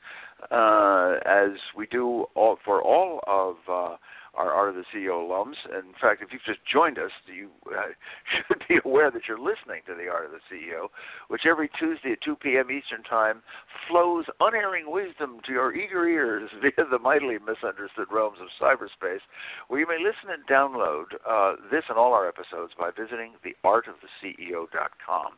uh, 0.50 1.14
as 1.24 1.50
we 1.76 1.86
do 1.86 2.26
all, 2.34 2.58
for 2.64 2.82
all 2.82 3.20
of 3.26 3.56
uh, 3.70 3.96
our 4.36 4.52
Art 4.52 4.68
of 4.70 4.74
the 4.74 4.84
CEO 4.94 5.28
alums. 5.28 5.56
In 5.66 5.92
fact, 6.00 6.22
if 6.22 6.32
you've 6.32 6.44
just 6.44 6.60
joined 6.70 6.98
us, 6.98 7.10
you 7.26 7.50
uh, 7.66 7.92
should 8.48 8.62
be 8.68 8.78
aware 8.84 9.10
that 9.10 9.22
you're 9.28 9.38
listening 9.38 9.82
to 9.86 9.94
the 9.94 10.08
Art 10.08 10.26
of 10.26 10.32
the 10.32 10.44
CEO, 10.50 10.88
which 11.28 11.46
every 11.46 11.70
Tuesday 11.78 12.12
at 12.12 12.20
2 12.22 12.36
p.m. 12.36 12.70
Eastern 12.70 13.02
Time 13.02 13.42
flows 13.88 14.26
unerring 14.40 14.90
wisdom 14.90 15.40
to 15.46 15.52
your 15.52 15.74
eager 15.74 16.06
ears 16.06 16.50
via 16.60 16.86
the 16.90 16.98
mightily 16.98 17.38
misunderstood 17.38 18.08
realms 18.12 18.38
of 18.40 18.48
cyberspace, 18.60 19.24
where 19.68 19.80
you 19.80 19.86
may 19.86 19.98
listen 19.98 20.30
and 20.30 20.46
download 20.46 21.04
uh, 21.28 21.56
this 21.70 21.84
and 21.88 21.98
all 21.98 22.12
our 22.12 22.28
episodes 22.28 22.72
by 22.78 22.90
visiting 22.90 23.32
theartoftheceo.com. 23.44 25.32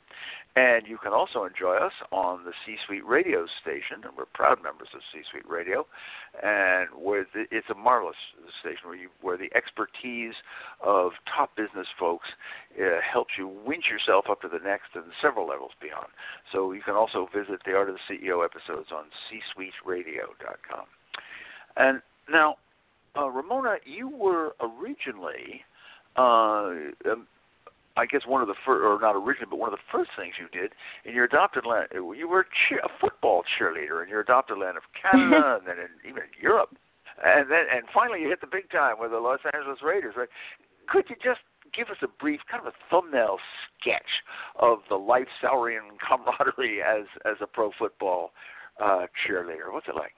And 0.57 0.89
you 0.89 0.99
can 0.99 1.13
also 1.13 1.45
enjoy 1.45 1.77
us 1.77 1.93
on 2.11 2.45
the 2.45 2.53
C 2.67 2.77
Suite 2.87 3.07
Radio 3.07 3.47
station, 3.63 4.03
and 4.03 4.17
we're 4.17 4.27
proud 4.35 4.63
members 4.63 4.89
of 4.93 5.01
C 5.13 5.21
Suite 5.31 5.49
Radio. 5.49 5.87
And 6.43 6.89
the, 7.33 7.47
it's 7.51 7.71
a 7.71 7.75
marvelous 7.75 8.17
station 8.61 8.88
where 8.89 8.97
you 8.97 9.09
where 9.21 9.37
the 9.37 9.51
expertise 9.55 10.35
of 10.83 11.13
top 11.37 11.55
business 11.57 11.87
folks 11.99 12.29
uh, 12.81 13.01
helps 13.01 13.35
you 13.37 13.49
winch 13.67 13.85
yourself 13.91 14.25
up 14.31 14.41
to 14.41 14.49
the 14.49 14.59
next 14.65 14.89
and 14.95 15.05
several 15.21 15.47
levels 15.47 15.73
beyond. 15.81 16.09
So 16.53 16.73
you 16.73 16.83
can 16.83 16.95
also 16.95 17.29
visit 17.35 17.61
the 17.67 17.73
Art 17.73 17.91
of 17.91 17.97
the 17.97 18.15
CEO 18.15 18.45
episodes 18.45 18.89
on 18.93 19.05
csuiteradio.com. 19.29 20.87
And 21.77 22.01
now, 22.31 22.57
uh, 23.17 23.29
Ramona, 23.29 23.77
you 23.85 24.09
were 24.09 24.55
originally 24.61 25.63
uh, 26.17 26.71
um, 27.07 27.29
I 27.99 28.07
guess 28.07 28.23
one 28.27 28.43
of 28.43 28.49
the 28.49 28.55
first, 28.65 28.83
or 28.83 28.99
not 29.01 29.17
originally, 29.17 29.51
but 29.51 29.59
one 29.59 29.73
of 29.73 29.79
the 29.79 29.91
first 29.91 30.11
things 30.17 30.35
you 30.39 30.47
did 30.59 30.71
in 31.05 31.15
your 31.15 31.25
adopted 31.25 31.67
land. 31.67 31.89
You 31.93 32.29
were 32.29 32.41
a, 32.41 32.45
cheer, 32.69 32.79
a 32.79 32.89
football 33.01 33.43
cheerleader 33.59 34.05
in 34.05 34.09
your 34.09 34.21
adopted 34.21 34.59
land 34.59 34.77
of 34.77 34.85
Canada, 34.95 35.59
and 35.59 35.67
then 35.67 35.79
in, 35.83 35.91
even 36.09 36.23
in 36.23 36.31
Europe, 36.41 36.71
and 37.25 37.51
then 37.51 37.65
and 37.73 37.85
finally 37.93 38.21
you 38.23 38.29
hit 38.29 38.41
the 38.41 38.47
big 38.47 38.71
time 38.71 38.97
with 38.99 39.11
the 39.11 39.19
Los 39.19 39.41
Angeles 39.53 39.79
Raiders, 39.83 40.15
right? 40.17 40.29
Could 40.89 41.05
you 41.09 41.17
just 41.23 41.41
give 41.75 41.89
us 41.89 41.97
a 42.03 42.09
brief, 42.09 42.41
kind 42.51 42.67
of 42.67 42.73
a 42.73 42.77
thumbnail 42.91 43.39
sketch 43.81 44.25
of 44.59 44.79
the 44.89 44.97
life, 44.97 45.29
salary, 45.41 45.77
and 45.77 45.99
camaraderie 46.09 46.81
as 46.83 47.07
as 47.25 47.37
a 47.41 47.47
pro 47.47 47.71
football 47.79 48.33
uh, 48.83 49.07
cheerleader? 49.27 49.73
What's 49.73 49.89
it 49.89 49.95
like? 49.95 50.15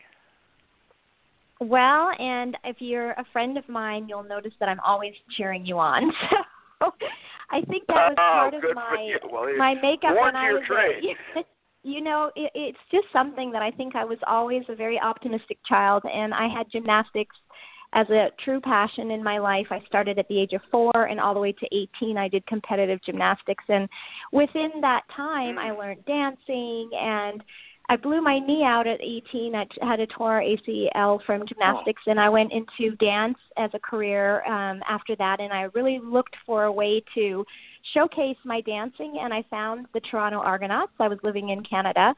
Well, 1.61 2.11
and 2.19 2.57
if 2.65 2.77
you're 2.79 3.11
a 3.13 3.25
friend 3.33 3.59
of 3.59 3.69
mine, 3.69 4.09
you'll 4.09 4.23
notice 4.23 4.53
that 4.61 4.69
I'm 4.71 4.81
always 4.81 5.13
cheering 5.37 5.65
you 5.67 5.79
on. 5.79 6.13
So 6.83 6.93
I 7.51 7.61
think 7.63 7.87
that 7.89 7.95
was 7.95 8.17
oh, 8.19 8.23
part 8.23 8.55
of 8.55 8.63
good 8.63 8.75
my 8.75 9.17
well, 9.31 9.57
my 9.59 9.75
makeup 9.75 10.17
when 10.19 10.35
I 10.35 10.53
was 10.53 10.63
you 11.83 12.01
know 12.01 12.31
it, 12.37 12.51
it's 12.55 12.79
just 12.91 13.07
something 13.13 13.51
that 13.53 13.63
I 13.63 13.71
think 13.71 13.97
I 13.97 14.05
was 14.05 14.19
always 14.27 14.63
a 14.69 14.75
very 14.75 14.99
optimistic 15.01 15.59
child, 15.67 16.03
and 16.05 16.35
I 16.35 16.49
had 16.49 16.71
gymnastics 16.71 17.37
as 17.93 18.09
a 18.11 18.29
true 18.45 18.61
passion 18.61 19.11
in 19.11 19.23
my 19.23 19.39
life. 19.39 19.67
I 19.71 19.81
started 19.87 20.19
at 20.19 20.29
the 20.29 20.41
age 20.41 20.53
of 20.53 20.61
four, 20.71 21.07
and 21.07 21.19
all 21.19 21.35
the 21.35 21.41
way 21.41 21.53
to 21.53 21.67
18, 22.01 22.17
I 22.17 22.29
did 22.29 22.47
competitive 22.47 23.01
gymnastics. 23.05 23.65
And 23.69 23.89
within 24.33 24.71
that 24.81 25.03
time, 25.15 25.59
I 25.59 25.73
learned 25.73 26.05
dancing 26.07 26.91
and 26.93 27.43
I 27.89 27.97
blew 27.97 28.23
my 28.23 28.39
knee 28.39 28.63
out 28.65 28.87
at 28.87 29.01
18. 29.01 29.53
I 29.57 29.67
had 29.83 29.99
a 29.99 30.07
tore 30.07 30.41
ACL 30.41 31.19
from 31.27 31.45
gymnastics, 31.45 32.03
and 32.07 32.21
I 32.21 32.29
went 32.29 32.53
into 32.53 32.95
dance 32.99 33.39
as 33.57 33.71
a 33.75 33.81
career 33.81 34.45
um, 34.45 34.81
after 34.89 35.17
that. 35.17 35.41
And 35.41 35.53
I 35.53 35.63
really 35.75 35.99
looked 35.99 36.37
for 36.47 36.65
a 36.65 36.73
way 36.73 37.03
to 37.17 37.45
showcase 37.95 38.37
my 38.45 38.61
dancing, 38.63 39.19
and 39.21 39.33
I 39.33 39.45
found 39.51 39.87
the 39.95 40.01
Toronto 40.01 40.39
Argonauts. 40.39 40.93
I 41.01 41.09
was 41.09 41.19
living 41.23 41.51
in 41.51 41.63
Canada. 41.63 42.15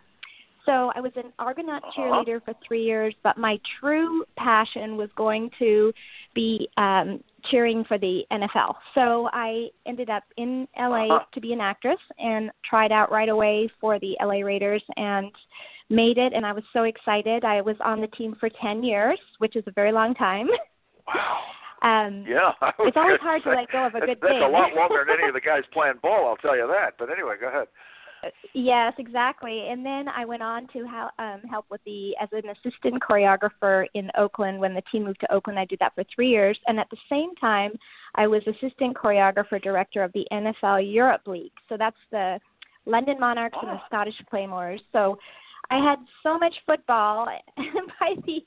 So 0.64 0.92
I 0.94 1.00
was 1.00 1.10
an 1.16 1.32
Argonaut 1.40 1.82
cheerleader 1.96 2.40
for 2.44 2.54
three 2.66 2.84
years, 2.84 3.14
but 3.24 3.36
my 3.36 3.58
true 3.80 4.24
passion 4.36 4.96
was 4.96 5.08
going 5.16 5.50
to 5.58 5.92
be 6.36 6.68
um, 6.76 7.20
cheering 7.50 7.82
for 7.88 7.98
the 7.98 8.22
NFL. 8.30 8.74
So 8.94 9.28
I 9.32 9.70
ended 9.86 10.08
up 10.08 10.22
in 10.36 10.68
LA 10.78 11.06
Uh-huh. 11.06 11.24
to 11.34 11.40
be 11.40 11.52
an 11.52 11.60
actress 11.60 11.98
and 12.20 12.52
tried 12.64 12.92
out 12.92 13.10
right 13.10 13.28
away 13.28 13.68
for 13.80 13.98
the 13.98 14.16
LA 14.22 14.44
Raiders 14.44 14.84
and 14.96 15.32
made 15.90 16.16
it. 16.16 16.32
And 16.32 16.46
I 16.46 16.52
was 16.52 16.62
so 16.72 16.84
excited. 16.84 17.44
I 17.44 17.60
was 17.60 17.76
on 17.84 18.00
the 18.00 18.06
team 18.08 18.36
for 18.38 18.48
10 18.48 18.84
years, 18.84 19.18
which 19.38 19.56
is 19.56 19.64
a 19.66 19.72
very 19.72 19.90
long 19.90 20.14
time. 20.14 20.46
Wow. 21.08 21.38
Um, 21.82 22.24
Yeah, 22.28 22.52
It's 22.80 22.96
always 22.96 23.20
hard 23.20 23.42
to 23.44 23.50
let 23.50 23.70
go 23.70 23.86
of 23.86 23.94
a 23.94 24.00
that's, 24.00 24.06
good 24.06 24.18
that's 24.20 24.32
thing. 24.34 24.42
a 24.42 24.48
lot 24.48 24.74
longer 24.74 25.04
than 25.06 25.18
any 25.18 25.28
of 25.28 25.34
the 25.34 25.40
guys 25.40 25.62
playing 25.72 25.94
ball. 26.02 26.28
I'll 26.28 26.36
tell 26.36 26.56
you 26.56 26.66
that. 26.68 26.94
But 26.98 27.10
anyway, 27.10 27.34
go 27.40 27.48
ahead. 27.48 27.68
Yes, 28.54 28.92
exactly. 28.98 29.66
And 29.68 29.84
then 29.84 30.06
I 30.08 30.24
went 30.24 30.42
on 30.44 30.68
to 30.74 30.86
hel- 30.86 31.10
um, 31.18 31.40
help 31.50 31.66
with 31.70 31.80
the 31.84 32.16
as 32.20 32.28
an 32.32 32.48
assistant 32.50 33.02
choreographer 33.02 33.86
in 33.94 34.10
Oakland 34.16 34.60
when 34.60 34.74
the 34.74 34.82
team 34.92 35.04
moved 35.04 35.18
to 35.20 35.32
Oakland. 35.32 35.58
I 35.58 35.64
did 35.64 35.80
that 35.80 35.92
for 35.96 36.04
three 36.14 36.28
years, 36.28 36.56
and 36.68 36.78
at 36.78 36.88
the 36.90 36.96
same 37.10 37.34
time, 37.36 37.72
I 38.14 38.28
was 38.28 38.42
assistant 38.46 38.96
choreographer 38.96 39.60
director 39.60 40.04
of 40.04 40.12
the 40.12 40.24
NFL 40.32 40.92
Europe 40.92 41.22
League. 41.26 41.50
So 41.68 41.76
that's 41.76 41.96
the 42.12 42.38
London 42.86 43.18
Monarchs 43.18 43.58
and 43.60 43.70
the 43.72 43.80
Scottish 43.86 44.14
Claymores. 44.30 44.80
So 44.92 45.18
I 45.70 45.78
had 45.78 45.98
so 46.22 46.38
much 46.38 46.54
football 46.64 47.26
by 47.56 48.14
the 48.26 48.40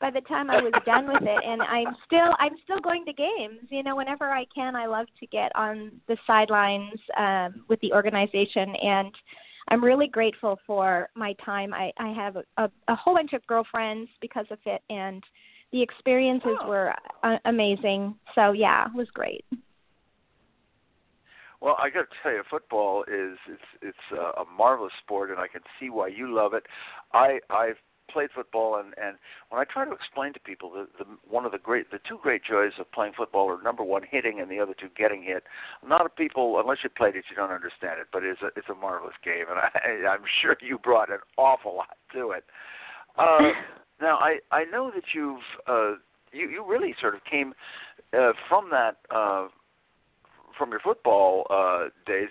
by 0.00 0.10
the 0.10 0.22
time 0.22 0.50
I 0.50 0.62
was 0.62 0.72
done 0.86 1.06
with 1.06 1.22
it 1.22 1.44
and 1.46 1.60
I'm 1.62 1.94
still 2.06 2.34
I'm 2.38 2.56
still 2.64 2.80
going 2.80 3.04
to 3.04 3.12
games. 3.12 3.60
You 3.68 3.82
know, 3.82 3.96
whenever 3.96 4.30
I 4.30 4.44
can 4.54 4.74
I 4.74 4.86
love 4.86 5.06
to 5.20 5.26
get 5.26 5.54
on 5.54 5.92
the 6.08 6.16
sidelines 6.26 6.98
um 7.16 7.64
with 7.68 7.80
the 7.80 7.92
organization 7.92 8.74
and 8.82 9.14
I'm 9.68 9.84
really 9.84 10.08
grateful 10.08 10.58
for 10.66 11.08
my 11.14 11.34
time. 11.44 11.72
I, 11.72 11.92
I 11.98 12.08
have 12.08 12.36
a, 12.36 12.44
a, 12.56 12.70
a 12.88 12.94
whole 12.96 13.14
bunch 13.14 13.34
of 13.34 13.46
girlfriends 13.46 14.10
because 14.20 14.46
of 14.50 14.58
it 14.66 14.82
and 14.90 15.22
the 15.72 15.82
experiences 15.82 16.48
Oh. 16.62 16.68
were 16.68 16.94
uh, 17.22 17.36
amazing. 17.44 18.16
So 18.34 18.52
yeah, 18.52 18.86
it 18.86 18.94
was 18.94 19.08
great. 19.14 19.44
Well, 21.60 21.76
I 21.78 21.90
got 21.90 22.00
to 22.00 22.16
tell 22.22 22.32
you, 22.32 22.42
football 22.50 23.04
is 23.04 23.36
it's 23.46 23.62
it's 23.82 23.98
a, 24.12 24.40
a 24.40 24.44
marvelous 24.56 24.94
sport, 25.04 25.30
and 25.30 25.38
I 25.38 25.46
can 25.46 25.60
see 25.78 25.90
why 25.90 26.08
you 26.08 26.34
love 26.34 26.54
it. 26.54 26.64
I 27.12 27.38
I've 27.50 27.76
played 28.12 28.30
football, 28.34 28.76
and 28.76 28.94
and 29.02 29.16
when 29.48 29.60
I 29.60 29.64
try 29.64 29.84
to 29.84 29.92
explain 29.92 30.32
to 30.34 30.40
people 30.40 30.70
the, 30.70 30.86
the 30.98 31.04
one 31.28 31.44
of 31.44 31.52
the 31.52 31.58
great 31.58 31.90
the 31.90 31.98
two 32.08 32.18
great 32.22 32.42
joys 32.44 32.72
of 32.78 32.90
playing 32.92 33.12
football 33.16 33.48
are 33.48 33.62
number 33.62 33.82
one 33.82 34.02
hitting, 34.08 34.40
and 34.40 34.50
the 34.50 34.60
other 34.60 34.74
two 34.78 34.88
getting 34.96 35.22
hit. 35.22 35.44
A 35.84 35.88
lot 35.88 36.04
of 36.06 36.14
people, 36.14 36.60
unless 36.60 36.78
you 36.82 36.90
played 36.90 37.16
it, 37.16 37.24
you 37.30 37.36
don't 37.36 37.50
understand 37.50 38.00
it. 38.00 38.08
But 38.12 38.24
it's 38.24 38.42
a 38.42 38.48
it's 38.56 38.68
a 38.68 38.74
marvelous 38.74 39.14
game, 39.24 39.46
and 39.48 39.58
I, 40.06 40.08
I'm 40.08 40.24
sure 40.42 40.56
you 40.60 40.78
brought 40.78 41.10
an 41.10 41.18
awful 41.36 41.76
lot 41.76 41.96
to 42.14 42.30
it. 42.32 42.44
Uh, 43.18 43.50
now, 44.00 44.18
I 44.18 44.38
I 44.50 44.64
know 44.64 44.90
that 44.94 45.04
you've 45.14 45.38
uh, 45.66 45.92
you 46.32 46.48
you 46.48 46.64
really 46.66 46.94
sort 47.00 47.14
of 47.14 47.24
came 47.24 47.54
uh, 48.16 48.32
from 48.48 48.70
that. 48.70 48.96
Uh, 49.10 49.48
from 50.58 50.72
your 50.72 50.80
football 50.80 51.46
uh, 51.48 51.88
days, 52.06 52.28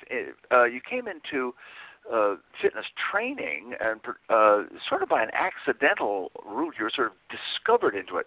uh, 0.52 0.64
you 0.66 0.80
came 0.88 1.08
into 1.08 1.56
uh, 2.12 2.36
fitness 2.62 2.86
training 3.12 3.74
and 3.80 4.00
uh, 4.30 4.63
sort 4.88 5.04
of 5.04 5.10
by 5.10 5.24
an 5.24 5.30
accidental 5.34 6.32
route. 6.46 6.75
You 6.78 6.86
were 6.86 6.92
sort 6.96 7.08
of 7.08 7.13
discovered 7.30 7.96
into 7.96 8.18
it. 8.18 8.25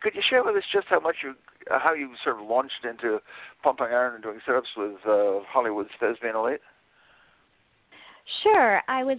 Could 0.00 0.14
you 0.14 0.22
share 0.28 0.44
with 0.44 0.56
us 0.56 0.62
just 0.72 0.86
how 0.88 1.00
much 1.00 1.16
you, 1.22 1.34
uh, 1.70 1.78
how 1.78 1.94
you 1.94 2.10
sort 2.22 2.40
of 2.40 2.46
launched 2.46 2.84
into 2.84 3.18
pumping 3.62 3.86
iron 3.86 4.14
and 4.14 4.22
doing 4.22 4.38
sit-ups 4.46 4.68
with 4.76 4.96
uh, 5.06 5.40
Hollywood's 5.48 5.90
Thespian 6.00 6.36
Elite? 6.36 6.60
Sure. 8.42 8.82
I 8.88 9.04
was, 9.04 9.18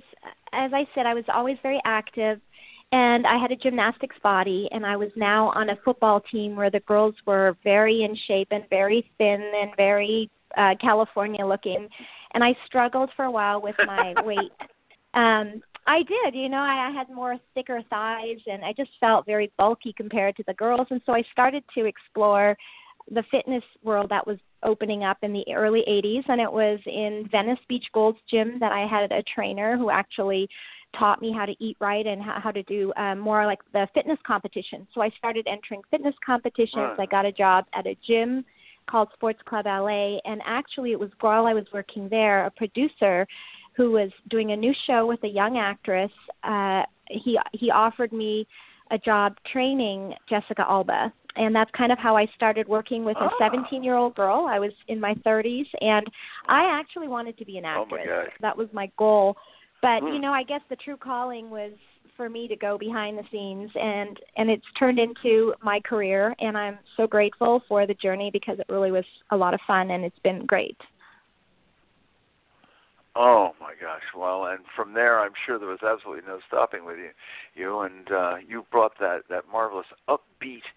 as 0.54 0.72
I 0.74 0.86
said, 0.94 1.06
I 1.06 1.14
was 1.14 1.26
always 1.34 1.58
very 1.64 1.82
active, 1.84 2.40
and 2.92 3.26
I 3.26 3.38
had 3.38 3.52
a 3.52 3.56
gymnastics 3.56 4.16
body, 4.22 4.70
and 4.72 4.86
I 4.86 4.96
was 4.96 5.10
now 5.16 5.50
on 5.50 5.70
a 5.72 5.76
football 5.84 6.22
team 6.22 6.56
where 6.56 6.70
the 6.70 6.80
girls 6.82 7.16
were 7.26 7.58
very 7.64 8.04
in 8.04 8.16
shape 8.28 8.50
and 8.52 8.64
very 8.70 9.10
thin 9.18 9.52
and 9.62 9.72
very 9.76 10.30
uh, 10.58 10.76
California 10.80 11.46
looking, 11.46 11.88
and 12.34 12.44
I 12.44 12.56
struggled 12.66 13.10
for 13.16 13.26
a 13.26 13.32
while 13.32 13.62
with 13.62 13.76
my 13.86 14.14
weight. 14.24 14.52
Um, 15.14 15.62
I 15.88 16.04
did, 16.04 16.36
you 16.36 16.50
know, 16.50 16.58
I, 16.58 16.90
I 16.90 16.92
had 16.92 17.10
more 17.10 17.38
thicker 17.54 17.82
thighs, 17.90 18.38
and 18.46 18.64
I 18.64 18.74
just 18.74 18.92
felt 19.00 19.26
very 19.26 19.52
bulky 19.58 19.94
compared 19.96 20.36
to 20.38 20.44
the 20.46 20.54
girls, 20.54 20.88
and 20.92 21.02
so 21.06 21.14
I 21.14 21.24
started 21.32 21.64
to 21.76 21.86
explore 21.86 22.56
the 23.12 23.24
fitness 23.32 23.64
world 23.84 24.10
that 24.10 24.26
was 24.26 24.38
opening 24.64 25.04
up 25.04 25.18
in 25.22 25.34
the 25.34 25.46
early 25.56 25.84
80s 25.88 26.24
and 26.28 26.42
it 26.42 26.52
was 26.52 26.80
in 26.86 27.28
Venice 27.32 27.60
Beach 27.68 27.86
Gold's 27.94 28.20
gym 28.30 28.58
that 28.60 28.72
I 28.72 28.86
had 28.86 29.12
a 29.12 29.24
trainer 29.24 29.78
who 29.78 29.90
actually 29.90 30.48
taught 30.98 31.22
me 31.22 31.32
how 31.32 31.46
to 31.46 31.56
eat 31.60 31.78
right 31.80 32.06
and 32.06 32.22
how, 32.22 32.40
how 32.40 32.52
to 32.52 32.64
do 32.64 32.92
um, 32.98 33.20
more 33.20 33.46
like 33.46 33.60
the 33.74 33.88
fitness 33.94 34.18
competition. 34.26 34.88
So 34.94 35.02
I 35.02 35.10
started 35.18 35.48
entering 35.48 35.82
fitness 35.92 36.16
competitions. 36.26 36.98
I 36.98 37.06
got 37.06 37.26
a 37.26 37.32
job 37.32 37.66
at 37.74 37.88
a 37.88 37.96
gym 38.06 38.44
called 38.90 39.10
Sports 39.14 39.40
Club 39.46 39.66
LA 39.66 40.18
and 40.26 40.42
actually 40.46 40.92
it 40.92 41.00
was 41.00 41.10
while 41.22 41.46
I 41.46 41.54
was 41.54 41.66
working 41.74 42.10
there 42.10 42.46
a 42.46 42.52
producer 42.52 43.28
who 43.76 43.92
was 43.92 44.10
doing 44.30 44.52
a 44.52 44.56
new 44.58 44.74
show 44.88 45.06
with 45.06 45.24
a 45.24 45.28
young 45.28 45.58
actress 45.58 46.12
uh 46.44 46.84
he 47.10 47.38
he 47.54 47.72
offered 47.72 48.12
me 48.14 48.48
a 48.92 48.98
job 48.98 49.36
training 49.52 50.14
Jessica 50.30 50.66
Alba 50.68 51.14
and 51.36 51.56
that's 51.56 51.72
kind 51.78 51.92
of 51.92 52.00
how 52.00 52.18
I 52.18 52.26
started 52.36 52.68
working 52.68 53.06
with 53.06 53.16
a 53.18 53.26
Ah. 53.32 53.38
17 53.38 53.84
year 53.84 53.96
old 53.96 54.16
girl. 54.16 54.48
I 54.50 54.58
was 54.60 54.72
in 54.88 55.00
my 55.00 55.14
30s, 55.26 55.68
and 55.80 56.06
I 56.48 56.64
actually 56.80 57.08
wanted 57.08 57.38
to 57.38 57.46
be 57.46 57.58
an 57.60 57.66
Oh, 57.66 57.86
my 57.86 58.00
actress. 58.00 58.08
gosh. 58.28 58.34
that 58.42 58.58
was 58.58 58.68
my 58.74 58.88
goal. 58.98 59.38
But 59.82 60.02
Hmm. 60.02 60.08
you 60.14 60.20
know, 60.20 60.34
I 60.34 60.44
guess 60.44 60.62
the 60.70 60.76
true 60.76 60.98
calling 60.98 61.50
was 61.52 61.72
for 62.20 62.30
me 62.30 62.50
to 62.50 62.56
go 62.58 62.78
behind 62.78 63.18
the 63.18 63.24
scenes, 63.32 63.72
and 63.76 64.20
and 64.36 64.50
it's 64.50 64.66
turned 64.78 65.00
into 65.00 65.54
my 65.64 65.80
career. 65.80 66.36
And 66.40 66.58
I'm 66.58 66.78
so 66.98 67.08
grateful 67.08 67.64
for 67.70 67.88
the 67.88 67.94
journey 67.94 68.30
because 68.30 68.60
it 68.60 68.66
really 68.68 68.92
was 68.92 69.06
a 69.32 69.38
lot 69.38 69.54
of 69.54 69.62
fun, 69.66 69.92
and 69.92 70.04
it's 70.04 70.20
been 70.20 70.46
great. 70.46 70.76
Oh 73.16 73.52
my 73.62 73.72
gosh! 73.80 74.04
Well, 74.14 74.48
and 74.48 74.60
from 74.76 74.94
there, 74.94 75.22
I'm 75.22 75.32
sure 75.46 75.58
there 75.58 75.70
was 75.70 75.80
absolutely 75.82 76.28
no 76.28 76.40
stopping 76.46 76.84
with 76.84 76.98
you. 76.98 77.12
You 77.56 77.80
and 77.80 78.12
uh, 78.12 78.36
you 78.46 78.66
brought 78.70 79.00
that 79.00 79.22
that 79.30 79.46
marvelous 79.50 79.88
upbeat 80.10 80.68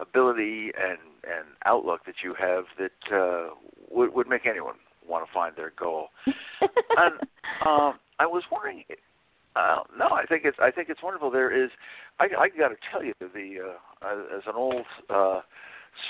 ability 0.00 0.70
and 0.80 0.98
and 1.24 1.48
outlook 1.66 2.02
that 2.06 2.22
you 2.22 2.32
have 2.38 2.66
that 2.78 3.12
uh, 3.12 3.54
would 3.90 4.14
would 4.14 4.28
make 4.28 4.46
anyone 4.46 4.76
want 5.04 5.26
to 5.26 5.32
find 5.34 5.56
their 5.56 5.72
goal. 5.76 6.10
and 6.60 7.14
um, 7.66 7.94
I 8.20 8.26
was 8.26 8.44
wondering. 8.52 8.84
Uh, 9.54 9.82
no, 9.98 10.06
I 10.06 10.24
think 10.24 10.42
it's 10.44 10.56
I 10.60 10.70
think 10.70 10.88
it's 10.88 11.02
wonderful. 11.02 11.30
There 11.30 11.52
is, 11.52 11.70
I 12.18 12.24
I 12.38 12.48
got 12.48 12.68
to 12.68 12.76
tell 12.90 13.04
you, 13.04 13.12
the 13.20 13.74
uh, 14.02 14.36
as 14.36 14.42
an 14.46 14.54
old 14.54 14.86
uh, 15.10 15.40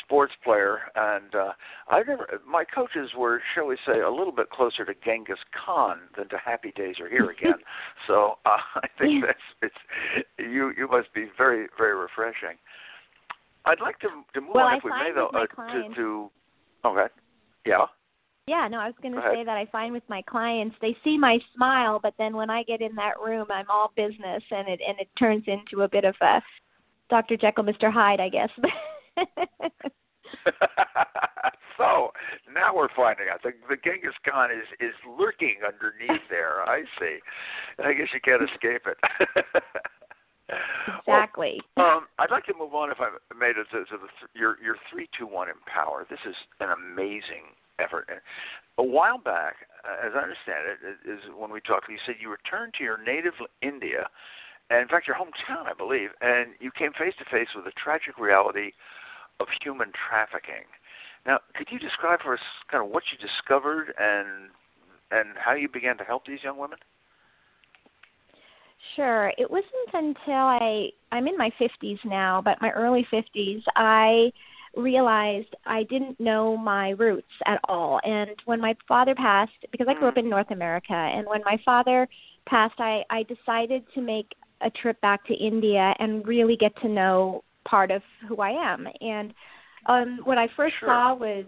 sports 0.04 0.32
player, 0.44 0.78
and 0.94 1.34
uh, 1.34 1.52
I 1.88 1.98
never. 1.98 2.40
My 2.48 2.64
coaches 2.64 3.10
were, 3.16 3.42
shall 3.54 3.66
we 3.66 3.76
say, 3.86 4.00
a 4.00 4.10
little 4.10 4.32
bit 4.32 4.50
closer 4.50 4.84
to 4.84 4.94
Genghis 5.04 5.38
Khan 5.52 5.98
than 6.16 6.28
to 6.28 6.38
Happy 6.38 6.72
Days 6.76 6.96
Are 7.00 7.08
Here 7.08 7.30
Again. 7.30 7.54
so 8.06 8.38
uh, 8.46 8.58
I 8.76 8.88
think 8.98 9.24
that's 9.26 9.38
it's 9.60 10.24
you. 10.38 10.72
You 10.76 10.88
must 10.88 11.12
be 11.14 11.26
very 11.36 11.66
very 11.76 11.96
refreshing. 11.96 12.58
I'd 13.64 13.80
like 13.80 13.98
to 14.00 14.08
to 14.34 14.40
move 14.40 14.50
Well, 14.54 14.66
on 14.66 14.74
I 14.74 14.76
if 14.76 14.84
we 14.84 14.90
may 14.90 15.10
though 15.14 15.28
uh, 15.28 15.46
to 15.72 15.94
to 15.94 16.30
okay, 16.84 17.12
yeah. 17.66 17.86
Yeah, 18.48 18.66
no, 18.68 18.78
I 18.78 18.86
was 18.86 18.96
going 19.00 19.14
to 19.14 19.22
say 19.32 19.44
that 19.44 19.56
I 19.56 19.66
find 19.66 19.92
with 19.92 20.02
my 20.08 20.20
clients, 20.22 20.74
they 20.80 20.96
see 21.04 21.16
my 21.16 21.38
smile, 21.54 22.00
but 22.02 22.14
then 22.18 22.34
when 22.34 22.50
I 22.50 22.64
get 22.64 22.80
in 22.80 22.94
that 22.96 23.20
room, 23.24 23.46
I'm 23.50 23.70
all 23.70 23.92
business, 23.94 24.42
and 24.50 24.68
it 24.68 24.80
and 24.86 24.98
it 24.98 25.08
turns 25.16 25.44
into 25.46 25.82
a 25.82 25.88
bit 25.88 26.04
of 26.04 26.16
a 26.20 26.42
Dr. 27.08 27.36
Jekyll, 27.36 27.62
Mr. 27.62 27.92
Hyde, 27.92 28.18
I 28.20 28.28
guess. 28.28 28.50
so 31.78 32.10
now 32.52 32.74
we're 32.74 32.88
finding 32.96 33.26
out 33.32 33.42
the 33.44 33.52
the 33.68 33.76
Genghis 33.76 34.14
Khan 34.28 34.50
is 34.50 34.66
is 34.80 34.94
lurking 35.18 35.58
underneath 35.64 36.22
there. 36.28 36.62
I 36.68 36.82
see. 36.98 37.18
I 37.78 37.92
guess 37.92 38.08
you 38.12 38.20
can't 38.20 38.42
escape 38.42 38.82
it. 38.86 38.98
exactly. 40.98 41.60
Well, 41.76 41.98
um, 41.98 42.06
I'd 42.18 42.32
like 42.32 42.46
to 42.46 42.54
move 42.58 42.74
on, 42.74 42.90
if 42.90 42.98
I 43.00 43.10
may, 43.38 43.52
to, 43.52 43.62
to 43.62 43.84
the, 43.88 44.08
your 44.34 44.56
your 44.60 44.76
three 44.90 45.08
two 45.16 45.28
one 45.28 45.48
empower. 45.48 46.06
This 46.10 46.18
is 46.28 46.34
an 46.58 46.70
amazing 46.70 47.54
effort. 47.82 48.08
A 48.78 48.82
while 48.82 49.18
back, 49.18 49.56
uh, 49.84 50.06
as 50.06 50.12
I 50.14 50.22
understand 50.22 50.64
it, 50.70 51.08
is 51.08 51.20
when 51.36 51.50
we 51.50 51.60
talked. 51.60 51.88
You 51.88 51.98
said 52.06 52.16
you 52.20 52.30
returned 52.30 52.74
to 52.78 52.84
your 52.84 53.02
native 53.02 53.34
India, 53.60 54.08
and 54.70 54.80
in 54.80 54.88
fact 54.88 55.06
your 55.06 55.16
hometown, 55.16 55.66
I 55.66 55.74
believe, 55.76 56.10
and 56.20 56.54
you 56.60 56.70
came 56.70 56.92
face 56.92 57.14
to 57.18 57.24
face 57.30 57.48
with 57.54 57.64
the 57.64 57.72
tragic 57.72 58.18
reality 58.18 58.72
of 59.40 59.48
human 59.62 59.92
trafficking. 60.08 60.64
Now, 61.26 61.38
could 61.54 61.68
you 61.70 61.78
describe 61.78 62.20
for 62.22 62.34
us 62.34 62.40
kind 62.70 62.84
of 62.84 62.90
what 62.90 63.04
you 63.12 63.18
discovered 63.18 63.94
and 63.98 64.50
and 65.10 65.36
how 65.36 65.52
you 65.52 65.68
began 65.68 65.98
to 65.98 66.04
help 66.04 66.26
these 66.26 66.42
young 66.42 66.58
women? 66.58 66.78
Sure. 68.96 69.32
It 69.38 69.50
wasn't 69.50 69.92
until 69.92 70.34
I 70.34 70.88
I'm 71.12 71.28
in 71.28 71.36
my 71.36 71.50
50s 71.60 71.98
now, 72.04 72.40
but 72.42 72.60
my 72.60 72.70
early 72.70 73.06
50s, 73.12 73.62
I 73.76 74.32
realized 74.76 75.54
I 75.66 75.84
didn't 75.84 76.18
know 76.18 76.56
my 76.56 76.90
roots 76.90 77.26
at 77.46 77.60
all. 77.68 78.00
And 78.04 78.30
when 78.46 78.60
my 78.60 78.76
father 78.88 79.14
passed, 79.14 79.52
because 79.70 79.86
I 79.88 79.94
grew 79.94 80.08
up 80.08 80.16
in 80.16 80.28
North 80.28 80.50
America, 80.50 80.94
and 80.94 81.26
when 81.26 81.42
my 81.44 81.58
father 81.64 82.08
passed, 82.46 82.78
I 82.78 83.02
I 83.10 83.24
decided 83.24 83.84
to 83.94 84.00
make 84.00 84.28
a 84.60 84.70
trip 84.70 85.00
back 85.00 85.24
to 85.26 85.34
India 85.34 85.94
and 85.98 86.26
really 86.26 86.56
get 86.56 86.74
to 86.82 86.88
know 86.88 87.44
part 87.64 87.90
of 87.90 88.02
who 88.28 88.40
I 88.40 88.50
am. 88.50 88.88
And 89.00 89.34
um 89.86 90.20
what 90.24 90.38
I 90.38 90.48
first 90.56 90.76
Sure. 90.78 90.88
saw 90.88 91.14
was 91.14 91.44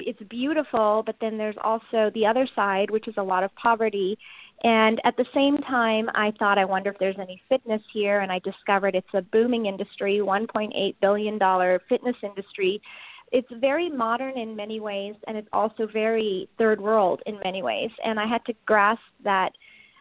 it's 0.00 0.22
beautiful, 0.28 1.02
but 1.04 1.16
then 1.20 1.38
there's 1.38 1.56
also 1.62 2.10
the 2.14 2.26
other 2.26 2.46
side, 2.54 2.90
which 2.90 3.08
is 3.08 3.14
a 3.16 3.22
lot 3.22 3.42
of 3.42 3.54
poverty. 3.56 4.16
And 4.64 5.00
at 5.04 5.16
the 5.16 5.26
same 5.34 5.58
time, 5.58 6.08
I 6.14 6.32
thought, 6.38 6.58
I 6.58 6.64
wonder 6.64 6.90
if 6.90 6.98
there's 6.98 7.18
any 7.18 7.40
fitness 7.48 7.82
here. 7.92 8.20
And 8.20 8.32
I 8.32 8.40
discovered 8.40 8.94
it's 8.94 9.06
a 9.14 9.22
booming 9.22 9.66
industry, 9.66 10.18
$1.8 10.22 10.94
billion 11.00 11.78
fitness 11.88 12.16
industry. 12.22 12.82
It's 13.30 13.48
very 13.60 13.88
modern 13.88 14.36
in 14.38 14.56
many 14.56 14.80
ways, 14.80 15.14
and 15.26 15.36
it's 15.36 15.48
also 15.52 15.86
very 15.86 16.48
third 16.58 16.80
world 16.80 17.22
in 17.26 17.38
many 17.44 17.62
ways. 17.62 17.90
And 18.04 18.18
I 18.18 18.26
had 18.26 18.44
to 18.46 18.54
grasp 18.66 19.02
that 19.22 19.52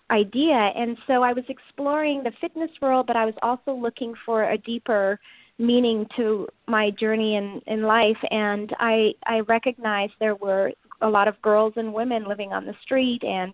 idea. 0.09 0.71
And 0.75 0.97
so 1.05 1.23
I 1.23 1.33
was 1.33 1.43
exploring 1.49 2.23
the 2.23 2.31
fitness 2.39 2.71
world, 2.81 3.05
but 3.05 3.15
I 3.15 3.25
was 3.25 3.35
also 3.43 3.73
looking 3.73 4.13
for 4.25 4.49
a 4.49 4.57
deeper 4.57 5.19
meaning 5.59 6.07
to 6.15 6.47
my 6.67 6.91
journey 6.91 7.35
in 7.35 7.59
in 7.65 7.81
life 7.81 8.17
and 8.29 8.75
i 8.79 9.11
i 9.25 9.39
recognized 9.47 10.13
there 10.19 10.35
were 10.35 10.71
a 11.01 11.09
lot 11.09 11.27
of 11.27 11.41
girls 11.41 11.73
and 11.77 11.91
women 11.91 12.27
living 12.27 12.53
on 12.53 12.65
the 12.65 12.75
street 12.83 13.23
and 13.23 13.53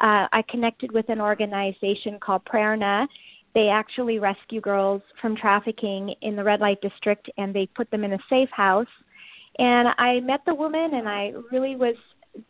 uh 0.00 0.26
i 0.32 0.42
connected 0.48 0.92
with 0.92 1.08
an 1.08 1.20
organization 1.20 2.18
called 2.20 2.42
prerna 2.44 3.06
they 3.54 3.68
actually 3.68 4.18
rescue 4.18 4.60
girls 4.60 5.00
from 5.20 5.36
trafficking 5.36 6.14
in 6.22 6.34
the 6.34 6.42
red 6.42 6.60
light 6.60 6.80
district 6.80 7.30
and 7.36 7.54
they 7.54 7.66
put 7.74 7.90
them 7.90 8.04
in 8.04 8.12
a 8.12 8.18
safe 8.28 8.50
house 8.50 8.86
and 9.58 9.88
i 9.98 10.20
met 10.20 10.40
the 10.46 10.54
woman 10.54 10.94
and 10.94 11.08
i 11.08 11.32
really 11.52 11.76
was 11.76 11.94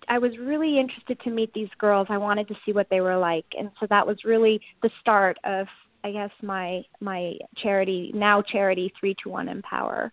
I 0.09 0.19
was 0.19 0.33
really 0.39 0.79
interested 0.79 1.21
to 1.21 1.31
meet 1.31 1.53
these 1.53 1.69
girls. 1.79 2.07
I 2.11 2.19
wanted 2.19 2.49
to 2.49 2.55
see 2.65 2.73
what 2.73 2.89
they 2.91 3.01
were 3.01 3.17
like, 3.17 3.45
and 3.59 3.71
so 3.79 3.87
that 3.91 4.07
was 4.07 4.17
really 4.25 4.61
the 4.83 4.91
start 5.01 5.37
of, 5.45 5.67
I 6.03 6.13
guess, 6.13 6.31
my 6.43 6.83
my 7.01 7.35
charity 7.57 8.11
now 8.15 8.43
charity 8.43 8.93
three 8.99 9.15
to 9.23 9.29
one 9.29 9.49
empower. 9.49 10.13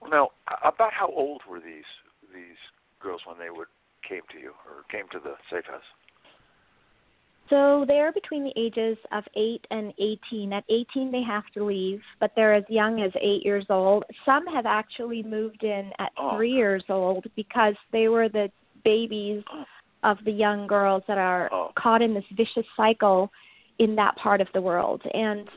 Well, 0.00 0.10
now, 0.10 0.30
about 0.64 0.92
how 0.92 1.08
old 1.08 1.42
were 1.48 1.60
these 1.60 1.84
these 2.32 2.58
girls 3.00 3.20
when 3.26 3.38
they 3.38 3.50
would 3.50 3.68
came 4.12 4.22
to 4.30 4.38
you 4.38 4.52
or 4.66 4.84
came 4.90 5.08
to 5.10 5.18
the 5.18 5.34
safe 5.50 5.64
house? 5.64 5.80
So 7.48 7.84
they're 7.86 8.12
between 8.12 8.44
the 8.44 8.52
ages 8.56 8.96
of 9.10 9.24
8 9.36 9.66
and 9.70 9.92
18. 9.98 10.52
At 10.52 10.64
18, 10.70 11.10
they 11.10 11.22
have 11.22 11.44
to 11.54 11.64
leave, 11.64 12.00
but 12.20 12.30
they're 12.36 12.54
as 12.54 12.64
young 12.68 13.02
as 13.02 13.10
8 13.20 13.44
years 13.44 13.66
old. 13.68 14.04
Some 14.24 14.46
have 14.46 14.66
actually 14.66 15.22
moved 15.22 15.64
in 15.64 15.90
at 15.98 16.12
Oh. 16.16 16.36
3 16.36 16.50
years 16.50 16.84
old 16.88 17.26
because 17.36 17.74
they 17.90 18.08
were 18.08 18.28
the 18.28 18.50
babies 18.84 19.42
oh. 19.52 19.64
of 20.02 20.18
the 20.24 20.32
young 20.32 20.66
girls 20.66 21.02
that 21.08 21.18
are 21.18 21.48
Oh. 21.52 21.72
caught 21.74 22.02
in 22.02 22.14
this 22.14 22.24
vicious 22.32 22.66
cycle 22.76 23.30
in 23.78 23.96
that 23.96 24.16
part 24.16 24.40
of 24.40 24.48
the 24.52 24.60
world. 24.60 25.02
And 25.14 25.48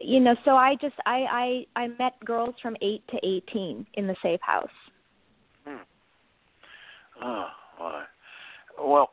you 0.00 0.20
know, 0.20 0.36
so 0.44 0.56
I 0.56 0.76
just 0.76 0.94
I 1.06 1.66
I 1.74 1.82
I 1.82 1.88
met 1.98 2.12
girls 2.24 2.54
from 2.62 2.76
8 2.80 3.02
to 3.08 3.18
18 3.26 3.86
in 3.94 4.06
the 4.06 4.16
safe 4.22 4.40
house. 4.40 4.70
Oh, 7.20 7.50
my. 7.78 8.04
Well, 8.78 9.10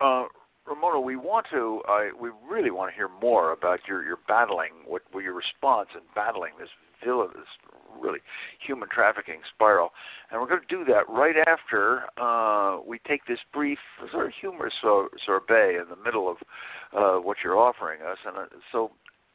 uh, 0.00 0.24
Ramona, 0.66 1.00
we 1.00 1.16
want 1.16 1.46
to, 1.52 1.82
uh, 1.88 2.16
we 2.18 2.30
really 2.48 2.70
want 2.70 2.90
to 2.90 2.94
hear 2.94 3.08
more 3.20 3.52
about 3.52 3.80
your 3.86 4.04
your 4.04 4.18
battling, 4.26 4.72
what 4.86 5.02
what 5.12 5.22
your 5.22 5.34
response 5.34 5.90
in 5.94 6.00
battling 6.14 6.52
this 6.58 6.70
villain, 7.04 7.28
this 7.34 7.44
really 8.00 8.20
human 8.66 8.88
trafficking 8.88 9.40
spiral, 9.54 9.90
and 10.30 10.40
we're 10.40 10.48
going 10.48 10.60
to 10.60 10.66
do 10.66 10.84
that 10.84 11.08
right 11.08 11.36
after 11.46 12.04
uh, 12.18 12.80
we 12.86 12.98
take 13.06 13.26
this 13.26 13.38
brief, 13.52 13.78
sort 14.10 14.26
of 14.26 14.32
humorous 14.40 14.74
sor- 14.80 15.10
sorbet 15.24 15.76
in 15.76 15.88
the 15.90 16.02
middle 16.02 16.28
of 16.30 16.36
uh, 16.96 17.20
what 17.20 17.38
you're 17.44 17.58
offering 17.58 18.00
us, 18.02 18.18
and 18.26 18.36
uh, 18.36 18.46
so. 18.72 18.90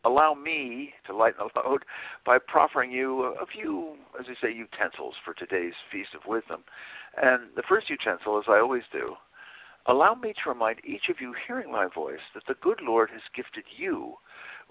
Allow 0.06 0.34
me 0.34 0.94
to 1.08 1.16
lighten 1.16 1.46
the 1.54 1.60
load 1.60 1.84
by 2.26 2.38
proffering 2.40 2.92
you 2.92 3.36
a 3.42 3.46
few, 3.46 3.96
as 4.18 4.28
I 4.30 4.36
say, 4.42 4.54
utensils 4.54 5.16
for 5.26 5.34
today's 5.34 5.74
Feast 5.92 6.16
of 6.16 6.26
Wisdom. 6.26 6.64
And 7.22 7.50
the 7.56 7.64
first 7.68 7.90
utensil, 7.90 8.38
as 8.38 8.46
I 8.48 8.60
always 8.60 8.84
do, 8.94 9.16
allow 9.88 10.16
me 10.16 10.34
to 10.34 10.50
remind 10.50 10.80
each 10.86 11.10
of 11.10 11.20
you 11.20 11.34
hearing 11.46 11.72
my 11.72 11.88
voice 11.94 12.24
that 12.34 12.44
the 12.48 12.56
good 12.62 12.80
Lord 12.82 13.10
has 13.12 13.22
gifted 13.36 13.66
you 13.76 14.14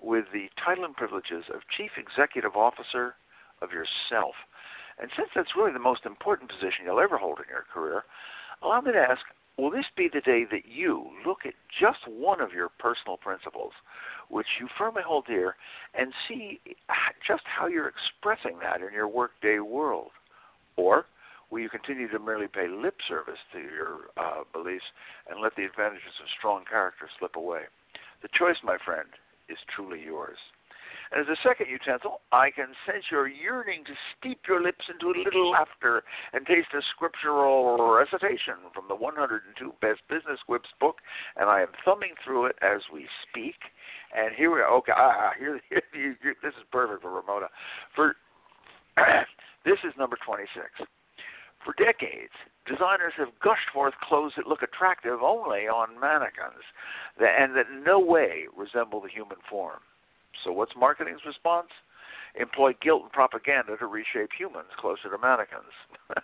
with 0.01 0.25
the 0.33 0.49
title 0.65 0.85
and 0.85 0.97
privileges 0.97 1.45
of 1.53 1.61
Chief 1.77 1.91
Executive 1.99 2.57
Officer 2.57 3.15
of 3.61 3.71
yourself. 3.71 4.35
And 4.99 5.11
since 5.15 5.29
that's 5.35 5.57
really 5.57 5.73
the 5.73 5.79
most 5.79 6.07
important 6.07 6.51
position 6.51 6.85
you'll 6.87 7.01
ever 7.01 7.19
hold 7.19 7.39
in 7.39 7.51
your 7.51 7.67
career, 7.73 8.05
allow 8.63 8.81
me 8.81 8.93
to 8.93 8.99
ask 8.99 9.21
will 9.59 9.71
this 9.71 9.87
be 9.97 10.09
the 10.13 10.21
day 10.21 10.45
that 10.51 10.67
you 10.67 11.11
look 11.27 11.39
at 11.45 11.55
just 11.79 11.99
one 12.07 12.41
of 12.41 12.53
your 12.53 12.69
personal 12.79 13.17
principles, 13.17 13.73
which 14.31 14.47
you 14.61 14.69
firmly 14.79 15.03
hold 15.05 15.27
dear, 15.27 15.57
and 15.95 16.13
see 16.29 16.61
just 17.27 17.43
how 17.45 17.67
you're 17.67 17.89
expressing 17.89 18.61
that 18.61 18.81
in 18.81 18.93
your 18.93 19.09
workday 19.09 19.59
world? 19.59 20.11
Or 20.77 21.07
will 21.51 21.61
you 21.61 21.69
continue 21.69 22.09
to 22.09 22.19
merely 22.19 22.47
pay 22.47 22.69
lip 22.69 22.97
service 23.07 23.41
to 23.53 23.59
your 23.59 24.11
uh, 24.17 24.45
beliefs 24.53 24.85
and 25.29 25.41
let 25.41 25.57
the 25.57 25.65
advantages 25.65 26.15
of 26.23 26.29
strong 26.39 26.65
character 26.69 27.09
slip 27.19 27.37
away? 27.37 27.63
The 28.23 28.29
choice, 28.39 28.57
my 28.63 28.79
friend, 28.85 29.09
is 29.49 29.59
truly 29.75 30.03
yours. 30.03 30.39
And 31.13 31.21
as 31.23 31.29
a 31.29 31.41
second 31.43 31.67
utensil, 31.71 32.21
I 32.33 32.51
can 32.51 32.75
sense 32.85 33.05
your 33.11 33.29
yearning 33.29 33.85
to 33.85 33.93
steep 34.17 34.41
your 34.47 34.63
lips 34.63 34.85
into 34.89 35.09
a 35.09 35.17
little 35.23 35.51
laughter 35.51 36.03
and 36.33 36.47
taste 36.47 36.69
a 36.75 36.83
scriptural 36.95 37.79
recitation 37.93 38.69
from 38.75 38.85
the 38.89 38.95
102 38.95 39.73
Best 39.81 40.01
Business 40.09 40.41
Quips 40.47 40.69
book, 40.81 40.97
and 41.37 41.49
I 41.49 41.63
am 41.63 41.73
thumbing 41.85 42.15
through 42.25 42.47
it 42.47 42.57
as 42.63 42.83
we 42.93 43.07
speak. 43.29 43.57
And 44.15 44.35
here 44.35 44.53
we 44.53 44.61
are. 44.61 44.71
Okay, 44.79 44.93
ah, 44.97 45.33
here, 45.39 45.61
here, 45.69 45.83
here, 45.93 46.37
this 46.43 46.55
is 46.55 46.65
perfect 46.71 47.03
for 47.03 47.11
Ramona. 47.11 47.47
For 47.95 48.17
this 49.65 49.79
is 49.85 49.93
number 49.99 50.17
26. 50.25 50.89
For 51.65 51.75
decades, 51.77 52.33
designers 52.67 53.13
have 53.19 53.29
gushed 53.43 53.69
forth 53.73 53.95
clothes 54.03 54.33
that 54.37 54.47
look 54.47 54.63
attractive 54.63 55.23
only 55.23 55.67
on 55.69 55.99
mannequins 56.01 56.65
and 57.19 57.57
that 57.57 57.67
in 57.69 57.83
no 57.83 57.99
way 57.99 58.47
resemble 58.57 59.01
the 59.01 59.09
human 59.09 59.39
form. 59.51 59.81
So, 60.45 60.53
what's 60.53 60.73
marketing's 60.77 61.25
response? 61.27 61.69
Employ 62.39 62.73
guilt 62.83 63.03
and 63.03 63.13
propaganda 63.13 63.77
to 63.79 63.87
reshape 63.87 64.31
humans 64.37 64.69
closer 64.79 65.11
to 65.11 65.19
mannequins. 65.19 65.73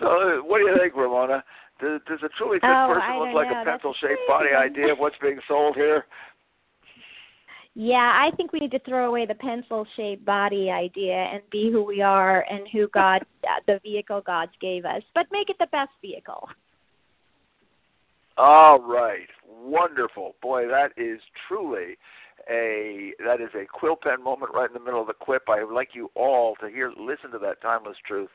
so, 0.00 0.42
what 0.44 0.58
do 0.58 0.64
you 0.64 0.76
think, 0.78 0.94
Ramona? 0.96 1.44
Does, 1.80 2.00
does 2.06 2.20
a 2.22 2.30
truly 2.38 2.58
fit 2.58 2.70
Oh, 2.70 2.94
person 2.94 3.18
look 3.18 3.34
like 3.34 3.50
know. 3.50 3.62
a 3.62 3.64
That's 3.64 3.82
pencil-shaped 3.82 4.26
body 4.28 4.50
idea 4.54 4.92
of 4.92 4.98
what's 4.98 5.16
being 5.20 5.40
sold 5.48 5.74
here? 5.74 6.06
Yeah, 7.74 7.96
I 7.96 8.30
think 8.36 8.52
we 8.52 8.60
need 8.60 8.70
to 8.70 8.78
throw 8.80 9.08
away 9.08 9.26
the 9.26 9.34
pencil 9.34 9.84
shaped 9.96 10.24
body 10.24 10.70
idea 10.70 11.14
and 11.14 11.42
be 11.50 11.70
who 11.72 11.82
we 11.82 12.02
are 12.02 12.46
and 12.48 12.68
who 12.72 12.88
God, 12.88 13.24
the 13.66 13.80
vehicle 13.82 14.22
God 14.24 14.48
gave 14.60 14.84
us, 14.84 15.02
but 15.14 15.26
make 15.32 15.50
it 15.50 15.56
the 15.58 15.66
best 15.72 15.90
vehicle. 16.00 16.48
All 18.36 18.80
right. 18.80 19.28
Wonderful. 19.46 20.34
Boy, 20.40 20.66
that 20.68 20.90
is 20.96 21.20
truly 21.48 21.96
a 22.50 23.12
that 23.24 23.40
is 23.40 23.50
a 23.54 23.64
quill 23.66 23.96
pen 23.96 24.22
moment 24.22 24.52
right 24.54 24.68
in 24.68 24.74
the 24.74 24.80
middle 24.80 25.00
of 25.00 25.06
the 25.06 25.14
quip. 25.14 25.44
I 25.48 25.64
would 25.64 25.74
like 25.74 25.90
you 25.94 26.10
all 26.14 26.56
to 26.56 26.68
hear 26.68 26.90
listen 26.90 27.30
to 27.32 27.38
that 27.38 27.62
timeless 27.62 27.96
truth 28.06 28.30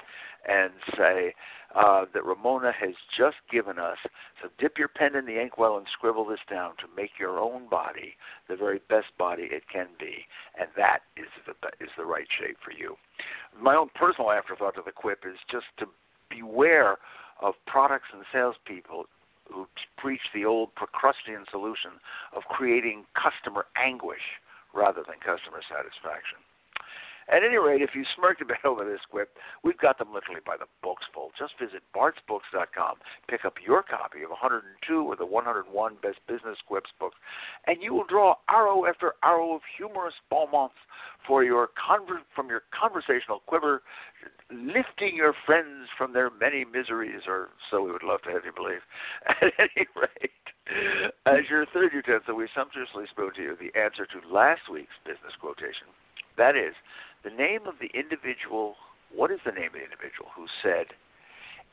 and 0.48 0.72
say 0.98 1.34
uh, 1.76 2.06
that 2.14 2.26
Ramona 2.26 2.72
has 2.72 2.96
just 3.18 3.38
given 3.52 3.78
us. 3.78 3.98
So 4.42 4.50
dip 4.58 4.78
your 4.78 4.88
pen 4.88 5.16
in 5.16 5.26
the 5.26 5.40
inkwell 5.40 5.78
and 5.78 5.86
scribble 5.92 6.26
this 6.26 6.40
down 6.50 6.72
to 6.78 6.86
make 6.96 7.12
your 7.20 7.40
own 7.40 7.70
body 7.70 8.16
the 8.48 8.56
very 8.56 8.80
best 8.90 9.08
body 9.18 9.44
it 9.52 9.64
can 9.72 9.88
be, 10.00 10.26
and 10.60 10.70
that 10.76 11.00
is 11.18 11.28
the 11.46 11.54
is 11.84 11.92
the 11.98 12.06
right 12.06 12.28
shape 12.40 12.58
for 12.64 12.72
you. 12.72 12.96
My 13.60 13.76
own 13.76 13.90
personal 13.96 14.32
afterthought 14.32 14.76
to 14.76 14.82
the 14.86 14.92
quip 14.92 15.24
is 15.26 15.38
just 15.52 15.66
to 15.80 15.86
beware 16.30 16.98
of 17.42 17.54
products 17.66 18.08
and 18.14 18.24
salespeople 18.34 19.06
who 19.52 19.68
preach 19.98 20.22
the 20.34 20.46
old 20.46 20.74
Procrustean 20.76 21.46
solution 21.50 21.92
of 22.36 22.44
creating 22.44 23.06
customer 23.14 23.66
anguish 23.76 24.40
rather 24.74 25.04
than 25.04 25.20
customer 25.20 25.62
satisfaction. 25.68 26.38
At 27.30 27.44
any 27.44 27.58
rate, 27.58 27.82
if 27.82 27.92
you 27.94 28.04
smirked 28.18 28.42
a 28.42 28.46
bit 28.46 28.58
over 28.66 28.84
this 28.84 29.02
quip, 29.10 29.38
we've 29.64 29.78
got 29.78 30.00
them 30.00 30.14
literally 30.14 30.42
by 30.46 30.58
the 30.58 30.66
books 30.82 31.06
full. 31.14 31.30
Just 31.38 31.54
visit 31.60 31.84
bartsbooks.com, 31.96 32.98
pick 33.30 33.46
up 33.46 33.56
your 33.66 33.84
copy 33.84 34.24
of 34.24 34.30
102 34.30 34.66
or 34.96 35.16
the 35.16 35.26
101 35.26 35.70
Best 36.02 36.18
Business 36.28 36.58
Quips 36.68 36.90
books, 37.00 37.18
and 37.68 37.78
you 37.82 37.94
will 37.94 38.06
draw 38.06 38.36
arrow 38.50 38.86
after 38.86 39.14
arrow 39.24 39.54
of 39.54 39.62
humorous 39.78 40.16
bon 40.30 40.50
for 41.28 41.44
your 41.44 41.70
conver- 41.78 42.26
from 42.36 42.50
your 42.50 42.64
conversational 42.74 43.42
quiver, 43.46 43.84
lifting 44.52 45.16
your 45.16 45.34
friends 45.46 45.88
from 45.98 46.14
their 46.14 46.30
many 46.30 46.66
miseries, 46.66 47.22
or 47.28 47.50
so 47.70 47.84
we 47.84 47.92
would 47.92 48.04
love 48.04 48.22
to 48.24 48.32
have 48.32 48.42
you 48.46 48.52
believe. 48.52 48.82
At 49.28 49.54
any 49.60 49.86
rate, 49.96 50.32
as 51.26 51.50
your 51.50 51.68
third 51.68 51.92
utensil, 51.94 52.36
we 52.36 52.48
sumptuously 52.56 53.06
spoke 53.12 53.36
to 53.36 53.42
you 53.42 53.58
the 53.60 53.78
answer 53.80 54.08
to 54.08 54.34
last 54.34 54.62
week's 54.72 54.98
business 55.06 55.34
quotation. 55.40 55.94
That 56.40 56.56
is, 56.56 56.74
the 57.26 57.30
name 57.30 57.68
of 57.68 57.76
the 57.84 57.92
individual, 57.92 58.76
what 59.14 59.30
is 59.30 59.40
the 59.46 59.52
name 59.52 59.68
of 59.68 59.74
the 59.74 59.84
individual 59.84 60.32
who 60.34 60.48
said, 60.64 60.96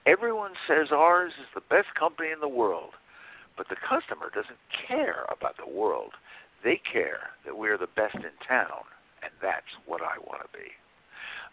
Everyone 0.07 0.52
says 0.66 0.88
ours 0.90 1.33
is 1.38 1.46
the 1.55 1.62
best 1.70 1.94
company 1.98 2.31
in 2.35 2.40
the 2.40 2.48
world, 2.48 2.98
but 3.57 3.68
the 3.68 3.76
customer 3.76 4.26
doesn't 4.35 4.59
care 4.87 5.24
about 5.31 5.55
the 5.57 5.70
world. 5.70 6.12
They 6.64 6.81
care 6.83 7.31
that 7.44 7.57
we're 7.57 7.79
the 7.79 7.87
best 7.94 8.16
in 8.16 8.35
town, 8.46 8.90
and 9.22 9.31
that's 9.40 9.70
what 9.87 10.02
I 10.02 10.18
want 10.18 10.42
to 10.42 10.59
be. 10.59 10.74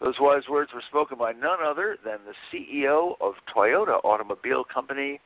Those 0.02 0.16
wise 0.20 0.50
words 0.50 0.72
were 0.74 0.84
spoken 0.90 1.20
by 1.20 1.34
none 1.34 1.62
other 1.64 1.98
than 2.04 2.18
the 2.26 2.34
CEO 2.50 3.14
of 3.22 3.36
Toyota 3.56 4.04
Automobile 4.04 4.64
Company, 4.64 5.22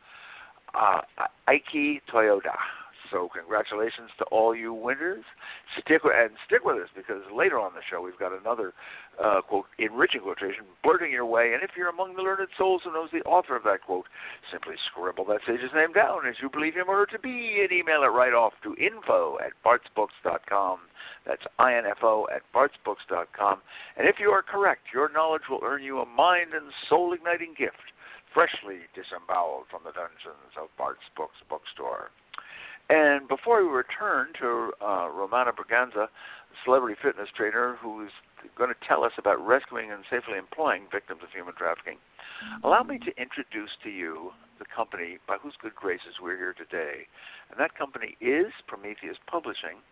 uh, 0.75 1.01
Eiji 1.47 2.01
Toyoda. 2.13 2.55
So 3.11 3.29
congratulations 3.33 4.09
to 4.19 4.25
all 4.25 4.55
you 4.55 4.73
winners. 4.73 5.23
Stick 5.79 6.01
and 6.03 6.31
stick 6.45 6.63
with 6.63 6.77
us 6.77 6.89
because 6.95 7.21
later 7.33 7.59
on 7.59 7.73
the 7.73 7.81
show 7.89 8.01
we've 8.01 8.19
got 8.19 8.37
another 8.37 8.73
uh, 9.23 9.41
quote 9.41 9.65
enriching 9.79 10.21
quotation 10.21 10.65
blurting 10.83 11.11
your 11.11 11.25
way. 11.25 11.53
And 11.53 11.63
if 11.63 11.71
you're 11.77 11.89
among 11.89 12.15
the 12.15 12.21
learned 12.21 12.47
souls 12.57 12.81
who 12.83 12.93
knows 12.93 13.09
the 13.11 13.23
author 13.23 13.55
of 13.55 13.63
that 13.63 13.83
quote, 13.85 14.05
simply 14.51 14.75
scribble 14.91 15.25
that 15.25 15.41
sage's 15.47 15.73
name 15.73 15.93
down 15.93 16.27
as 16.27 16.35
you 16.41 16.49
believe 16.49 16.75
him 16.75 16.89
or 16.89 17.05
to 17.05 17.19
be, 17.19 17.59
and 17.61 17.71
email 17.71 18.03
it 18.03 18.13
right 18.13 18.33
off 18.33 18.53
to 18.63 18.75
info 18.75 19.37
at 19.39 19.53
bartsbooks.com. 19.65 20.79
That's 21.25 21.43
info 21.59 22.27
at 22.33 22.41
bartsbooks.com. 22.53 23.61
And 23.97 24.07
if 24.07 24.15
you 24.19 24.29
are 24.29 24.43
correct, 24.43 24.93
your 24.93 25.11
knowledge 25.11 25.49
will 25.49 25.61
earn 25.63 25.83
you 25.83 25.99
a 25.99 26.05
mind 26.05 26.53
and 26.53 26.71
soul 26.89 27.13
igniting 27.13 27.53
gift 27.57 27.93
freshly 28.33 28.85
disemboweled 28.93 29.65
from 29.71 29.81
the 29.81 29.91
dungeons 29.97 30.53
of 30.61 30.69
Bart's 30.77 31.09
Books 31.15 31.41
bookstore. 31.49 32.13
And 32.89 33.27
before 33.27 33.63
we 33.63 33.69
return 33.69 34.27
to 34.39 34.71
uh, 34.81 35.09
Ramona 35.09 35.51
Braganza, 35.51 36.07
celebrity 36.63 36.97
fitness 37.01 37.27
trainer 37.35 37.77
who's 37.81 38.11
going 38.57 38.69
to 38.69 38.87
tell 38.87 39.03
us 39.03 39.11
about 39.17 39.45
rescuing 39.45 39.91
and 39.91 40.03
safely 40.09 40.37
employing 40.37 40.83
victims 40.91 41.19
of 41.23 41.29
human 41.33 41.53
trafficking, 41.55 41.97
mm-hmm. 41.97 42.65
allow 42.65 42.83
me 42.83 42.97
to 42.99 43.11
introduce 43.19 43.71
to 43.83 43.89
you 43.89 44.31
the 44.59 44.65
company 44.73 45.17
by 45.27 45.37
whose 45.41 45.53
good 45.61 45.75
graces 45.75 46.17
we're 46.21 46.37
here 46.37 46.55
today. 46.55 47.07
And 47.51 47.59
that 47.59 47.77
company 47.77 48.15
is 48.21 48.53
Prometheus 48.67 49.17
Publishing, 49.27 49.83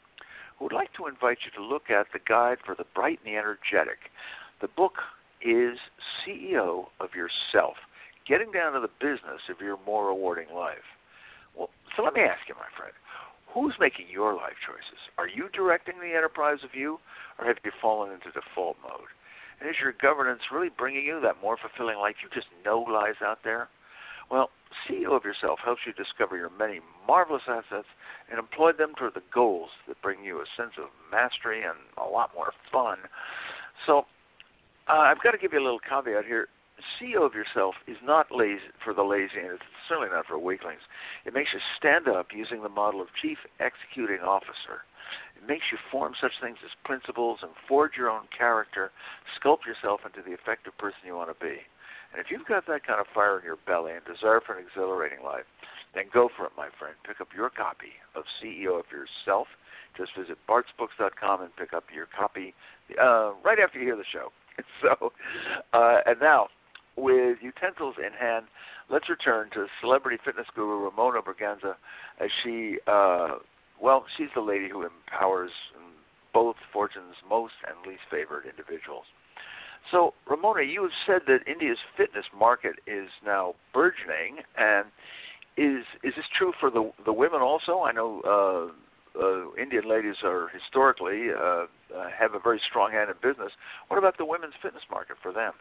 who 0.57 0.65
would 0.65 0.73
like 0.73 0.93
to 0.93 1.07
invite 1.07 1.39
you 1.43 1.51
to 1.59 1.63
look 1.63 1.89
at 1.89 2.07
the 2.13 2.19
guide 2.27 2.57
for 2.65 2.75
the 2.75 2.85
bright 2.95 3.19
and 3.25 3.33
the 3.33 3.37
energetic. 3.37 4.11
The 4.61 4.69
book 4.69 5.03
is 5.41 5.77
CEO 6.23 6.87
of 6.99 7.09
Yourself, 7.13 7.75
getting 8.27 8.51
down 8.51 8.73
to 8.73 8.79
the 8.79 8.89
business 8.99 9.43
of 9.49 9.59
your 9.59 9.77
more 9.85 10.07
rewarding 10.07 10.47
life. 10.55 10.87
So 11.95 12.03
let 12.03 12.13
me 12.13 12.21
ask 12.21 12.47
you, 12.47 12.55
my 12.55 12.69
friend, 12.75 12.93
who's 13.47 13.73
making 13.79 14.07
your 14.11 14.35
life 14.35 14.59
choices? 14.67 14.99
Are 15.17 15.27
you 15.27 15.47
directing 15.55 15.95
the 15.99 16.15
enterprise 16.15 16.59
of 16.63 16.75
you, 16.75 16.99
or 17.39 17.47
have 17.47 17.57
you 17.63 17.71
fallen 17.81 18.11
into 18.11 18.31
default 18.31 18.77
mode? 18.83 19.11
And 19.59 19.69
is 19.69 19.77
your 19.81 19.95
governance 19.95 20.51
really 20.51 20.69
bringing 20.69 21.05
you 21.05 21.21
that 21.21 21.39
more 21.41 21.55
fulfilling 21.55 21.97
life 21.97 22.15
you 22.21 22.29
just 22.33 22.47
know 22.65 22.79
lies 22.79 23.23
out 23.23 23.39
there? 23.43 23.69
Well, 24.29 24.49
CEO 24.83 25.15
of 25.15 25.23
yourself 25.23 25.59
helps 25.63 25.81
you 25.85 25.93
discover 25.93 26.35
your 26.35 26.49
many 26.49 26.81
marvelous 27.07 27.43
assets 27.47 27.87
and 28.29 28.39
employ 28.39 28.73
them 28.73 28.93
toward 28.97 29.13
the 29.13 29.23
goals 29.33 29.69
that 29.87 30.01
bring 30.01 30.23
you 30.23 30.41
a 30.41 30.45
sense 30.57 30.73
of 30.77 30.89
mastery 31.11 31.63
and 31.63 31.77
a 31.97 32.09
lot 32.09 32.31
more 32.35 32.51
fun. 32.71 32.97
So, 33.85 34.05
uh, 34.89 35.07
I've 35.07 35.21
got 35.23 35.31
to 35.31 35.37
give 35.37 35.53
you 35.53 35.59
a 35.59 35.63
little 35.63 35.79
caveat 35.79 36.25
here. 36.25 36.47
CEO 36.99 37.25
of 37.25 37.33
yourself 37.33 37.75
is 37.87 37.97
not 38.03 38.31
lazy 38.31 38.71
for 38.83 38.93
the 38.93 39.03
lazy, 39.03 39.39
and 39.39 39.51
it's 39.55 39.63
certainly 39.87 40.09
not 40.11 40.25
for 40.25 40.37
weaklings. 40.37 40.81
It 41.25 41.33
makes 41.33 41.53
you 41.53 41.59
stand 41.77 42.07
up 42.07 42.27
using 42.33 42.63
the 42.63 42.69
model 42.69 43.01
of 43.01 43.07
chief 43.21 43.37
executing 43.59 44.19
officer. 44.19 44.83
It 45.37 45.47
makes 45.47 45.71
you 45.71 45.77
form 45.91 46.13
such 46.19 46.33
things 46.41 46.57
as 46.63 46.71
principles 46.83 47.39
and 47.41 47.51
forge 47.67 47.95
your 47.97 48.09
own 48.09 48.27
character, 48.35 48.91
sculpt 49.39 49.65
yourself 49.65 50.01
into 50.05 50.21
the 50.21 50.33
effective 50.33 50.77
person 50.77 50.99
you 51.05 51.15
want 51.15 51.29
to 51.29 51.39
be. 51.43 51.63
And 52.11 52.23
if 52.23 52.31
you've 52.31 52.47
got 52.47 52.65
that 52.67 52.85
kind 52.85 52.99
of 52.99 53.07
fire 53.13 53.39
in 53.39 53.45
your 53.45 53.59
belly 53.67 53.91
and 53.93 54.03
desire 54.05 54.39
for 54.39 54.57
an 54.57 54.65
exhilarating 54.65 55.23
life, 55.23 55.43
then 55.93 56.05
go 56.13 56.29
for 56.35 56.45
it, 56.45 56.53
my 56.57 56.69
friend. 56.79 56.95
Pick 57.05 57.21
up 57.21 57.29
your 57.35 57.49
copy 57.49 57.99
of 58.15 58.23
CEO 58.39 58.79
of 58.79 58.85
Yourself. 58.91 59.47
Just 59.97 60.11
visit 60.17 60.37
bartsbooks.com 60.47 61.41
and 61.41 61.55
pick 61.55 61.73
up 61.73 61.85
your 61.93 62.07
copy 62.07 62.53
uh, 63.01 63.31
right 63.43 63.59
after 63.59 63.79
you 63.79 63.85
hear 63.85 63.97
the 63.97 64.07
show. 64.11 64.31
So, 64.81 65.11
uh, 65.73 65.97
and 66.05 66.19
now 66.21 66.47
with 66.97 67.37
utensils 67.41 67.95
in 67.97 68.13
hand, 68.13 68.45
let's 68.89 69.09
return 69.09 69.49
to 69.53 69.65
celebrity 69.81 70.17
fitness 70.23 70.47
guru 70.55 70.83
Ramona 70.85 71.21
Braganza 71.21 71.75
as 72.19 72.29
she, 72.43 72.77
uh, 72.87 73.35
well, 73.81 74.05
she's 74.17 74.29
the 74.33 74.41
lady 74.41 74.69
who 74.69 74.83
empowers 74.85 75.51
both 76.33 76.57
Fortune's 76.73 77.15
most 77.27 77.53
and 77.65 77.75
least 77.87 78.03
favored 78.11 78.45
individuals. 78.45 79.05
So, 79.91 80.13
Ramona, 80.27 80.63
you 80.63 80.83
have 80.83 80.91
said 81.05 81.21
that 81.27 81.47
India's 81.49 81.77
fitness 81.95 82.25
market 82.37 82.75
is 82.85 83.09
now 83.25 83.55
burgeoning, 83.73 84.43
and 84.57 84.87
is 85.57 85.85
is 86.03 86.13
this 86.15 86.25
true 86.37 86.53
for 86.59 86.69
the 86.69 86.91
the 87.05 87.13
women 87.13 87.41
also? 87.41 87.83
I 87.83 87.91
know 87.91 88.21
uh, 88.25 89.21
uh, 89.21 89.61
Indian 89.61 89.87
ladies 89.87 90.15
are 90.23 90.49
historically 90.49 91.29
uh, 91.29 91.65
uh 91.95 92.09
have 92.17 92.33
a 92.33 92.39
very 92.39 92.59
strong 92.67 92.91
hand 92.91 93.09
in 93.09 93.15
business. 93.21 93.51
What 93.87 93.97
about 93.97 94.17
the 94.17 94.25
women's 94.25 94.55
fitness 94.61 94.83
market 94.89 95.17
for 95.21 95.31
them? 95.31 95.53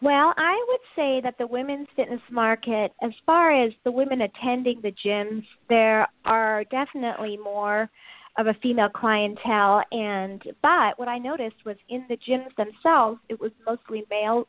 Well, 0.00 0.32
I 0.36 0.64
would 0.68 0.80
say 0.94 1.20
that 1.22 1.38
the 1.38 1.46
women's 1.46 1.88
fitness 1.96 2.20
market, 2.30 2.92
as 3.02 3.10
far 3.26 3.64
as 3.64 3.72
the 3.84 3.90
women 3.90 4.20
attending 4.20 4.80
the 4.80 4.94
gyms, 5.04 5.44
there 5.68 6.06
are 6.24 6.64
definitely 6.64 7.36
more 7.36 7.90
of 8.38 8.46
a 8.46 8.54
female 8.62 8.88
clientele 8.88 9.82
and 9.90 10.40
but 10.62 10.96
what 10.96 11.08
I 11.08 11.18
noticed 11.18 11.56
was 11.66 11.76
in 11.88 12.04
the 12.08 12.16
gyms 12.16 12.54
themselves 12.56 13.18
it 13.28 13.40
was 13.40 13.50
mostly 13.66 14.04
male 14.08 14.46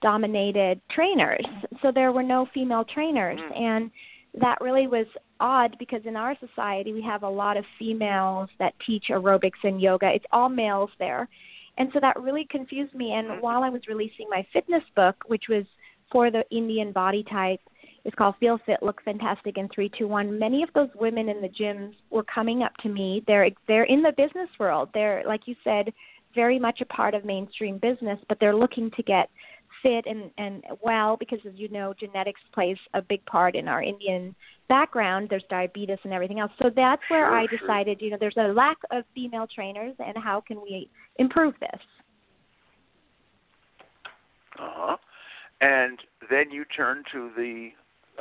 dominated 0.00 0.80
trainers. 0.90 1.44
So 1.82 1.90
there 1.92 2.12
were 2.12 2.22
no 2.22 2.46
female 2.54 2.84
trainers 2.84 3.40
mm. 3.40 3.60
and 3.60 3.90
that 4.40 4.60
really 4.60 4.86
was 4.86 5.06
odd 5.40 5.76
because 5.78 6.02
in 6.04 6.16
our 6.16 6.36
society 6.38 6.92
we 6.92 7.02
have 7.02 7.24
a 7.24 7.28
lot 7.28 7.56
of 7.56 7.64
females 7.78 8.48
that 8.60 8.74
teach 8.86 9.06
aerobics 9.10 9.62
and 9.64 9.80
yoga. 9.80 10.10
It's 10.14 10.24
all 10.30 10.48
males 10.48 10.90
there. 10.98 11.28
And 11.78 11.88
so 11.92 12.00
that 12.00 12.20
really 12.20 12.46
confused 12.50 12.94
me. 12.94 13.12
And 13.12 13.40
while 13.40 13.62
I 13.62 13.70
was 13.70 13.82
releasing 13.88 14.28
my 14.28 14.46
fitness 14.52 14.82
book, 14.94 15.16
which 15.26 15.44
was 15.48 15.64
for 16.10 16.30
the 16.30 16.44
Indian 16.50 16.92
body 16.92 17.24
type, 17.30 17.60
it's 18.04 18.14
called 18.16 18.34
Feel 18.40 18.58
Fit, 18.66 18.82
Look 18.82 19.02
Fantastic 19.04 19.56
in 19.56 19.68
321. 19.68 20.38
Many 20.38 20.62
of 20.62 20.70
those 20.74 20.88
women 20.96 21.28
in 21.28 21.40
the 21.40 21.48
gyms 21.48 21.94
were 22.10 22.24
coming 22.24 22.62
up 22.62 22.76
to 22.78 22.88
me. 22.88 23.22
They're 23.26 23.48
they're 23.68 23.84
in 23.84 24.02
the 24.02 24.12
business 24.16 24.48
world. 24.58 24.90
They're 24.92 25.22
like 25.26 25.42
you 25.46 25.54
said, 25.62 25.92
very 26.34 26.58
much 26.58 26.80
a 26.80 26.86
part 26.86 27.14
of 27.14 27.24
mainstream 27.24 27.78
business, 27.78 28.18
but 28.28 28.38
they're 28.40 28.56
looking 28.56 28.90
to 28.96 29.02
get 29.02 29.28
fit 29.82 30.06
and 30.06 30.30
and 30.38 30.62
well 30.82 31.16
because 31.16 31.38
as 31.46 31.52
you 31.56 31.68
know 31.68 31.94
genetics 31.98 32.40
plays 32.54 32.76
a 32.94 33.02
big 33.02 33.24
part 33.26 33.54
in 33.54 33.68
our 33.68 33.82
Indian 33.82 34.34
background 34.68 35.28
there's 35.28 35.44
diabetes 35.50 35.98
and 36.04 36.12
everything 36.12 36.38
else 36.38 36.52
so 36.60 36.70
that's 36.74 37.02
where 37.08 37.26
sure, 37.26 37.36
I 37.36 37.46
decided 37.46 37.98
sure. 37.98 38.06
you 38.06 38.10
know 38.10 38.16
there's 38.18 38.36
a 38.36 38.52
lack 38.52 38.78
of 38.90 39.04
female 39.14 39.46
trainers 39.52 39.94
and 39.98 40.16
how 40.16 40.40
can 40.40 40.60
we 40.62 40.88
improve 41.18 41.54
this 41.60 41.80
uh-huh 44.58 44.96
and 45.60 45.98
then 46.28 46.50
you 46.50 46.64
turn 46.64 47.04
to 47.12 47.30
the 47.36 47.70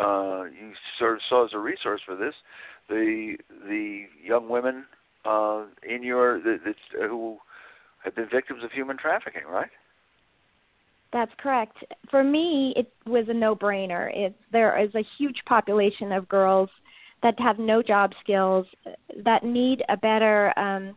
uh, 0.02 0.44
you 0.46 0.72
sort 0.98 1.16
of 1.16 1.20
saw 1.28 1.46
as 1.46 1.52
a 1.54 1.58
resource 1.60 2.02
for 2.06 2.16
this 2.16 2.36
the 2.90 3.36
the 3.68 4.06
young 4.24 4.50
women 4.50 4.86
uh, 5.26 5.66
in 5.88 6.04
your 6.04 6.40
that, 6.42 6.60
that 6.66 6.76
who 7.08 7.38
have 8.04 8.16
been 8.16 8.28
victims 8.32 8.64
of 8.64 8.72
human 8.72 8.98
trafficking, 8.98 9.44
right? 9.50 9.70
That's 11.14 11.32
correct. 11.38 11.78
For 12.10 12.24
me, 12.24 12.74
it 12.76 12.92
was 13.06 13.26
a 13.28 13.34
no-brainer. 13.34 14.10
It's 14.14 14.36
there 14.52 14.80
is 14.82 14.94
a 14.96 15.04
huge 15.18 15.42
population 15.46 16.12
of 16.12 16.30
girls 16.30 16.70
that 17.22 17.40
have 17.40 17.60
no 17.60 17.84
job 17.84 18.12
skills 18.24 18.66
that 19.24 19.44
need 19.44 19.84
a 19.90 19.98
better 19.98 20.58
um, 20.58 20.96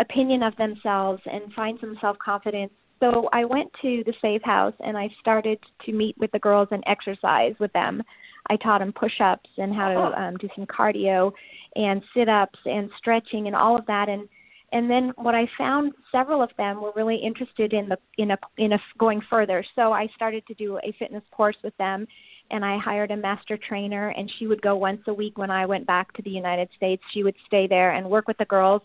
opinion 0.00 0.42
of 0.42 0.56
themselves 0.56 1.20
and 1.26 1.52
find 1.54 1.78
some 1.80 1.98
self-confidence. 2.00 2.72
So 3.00 3.28
I 3.32 3.44
went 3.44 3.70
to 3.82 4.02
the 4.06 4.14
Safe 4.22 4.42
House 4.42 4.74
and 4.80 4.96
I 4.96 5.08
started 5.20 5.58
to 5.86 5.92
meet 5.92 6.16
with 6.18 6.32
the 6.32 6.38
girls 6.38 6.68
and 6.70 6.82
exercise 6.86 7.54
with 7.60 7.72
them. 7.72 8.02
I 8.50 8.56
taught 8.56 8.78
them 8.78 8.92
push-ups 8.92 9.50
and 9.58 9.74
how 9.74 9.88
to 9.92 10.20
um, 10.20 10.36
do 10.36 10.48
some 10.56 10.66
cardio 10.66 11.32
and 11.76 12.02
sit-ups 12.14 12.58
and 12.64 12.90
stretching 12.96 13.46
and 13.46 13.54
all 13.54 13.76
of 13.76 13.86
that. 13.86 14.08
And 14.08 14.28
and 14.72 14.90
then 14.90 15.12
what 15.16 15.34
I 15.34 15.48
found, 15.56 15.92
several 16.12 16.42
of 16.42 16.50
them 16.58 16.82
were 16.82 16.92
really 16.94 17.16
interested 17.16 17.72
in 17.72 17.88
the 17.88 17.98
in 18.18 18.32
a 18.32 18.38
in 18.58 18.72
a 18.72 18.78
going 18.98 19.22
further. 19.30 19.64
So 19.74 19.92
I 19.92 20.08
started 20.14 20.46
to 20.46 20.54
do 20.54 20.78
a 20.78 20.94
fitness 20.98 21.22
course 21.30 21.56
with 21.64 21.76
them, 21.78 22.06
and 22.50 22.64
I 22.64 22.78
hired 22.78 23.10
a 23.10 23.16
master 23.16 23.56
trainer, 23.56 24.10
and 24.10 24.30
she 24.38 24.46
would 24.46 24.60
go 24.60 24.76
once 24.76 25.00
a 25.06 25.14
week 25.14 25.38
when 25.38 25.50
I 25.50 25.64
went 25.64 25.86
back 25.86 26.12
to 26.14 26.22
the 26.22 26.30
United 26.30 26.68
States. 26.76 27.02
She 27.12 27.22
would 27.22 27.36
stay 27.46 27.66
there 27.66 27.92
and 27.92 28.10
work 28.10 28.28
with 28.28 28.38
the 28.38 28.44
girls. 28.44 28.82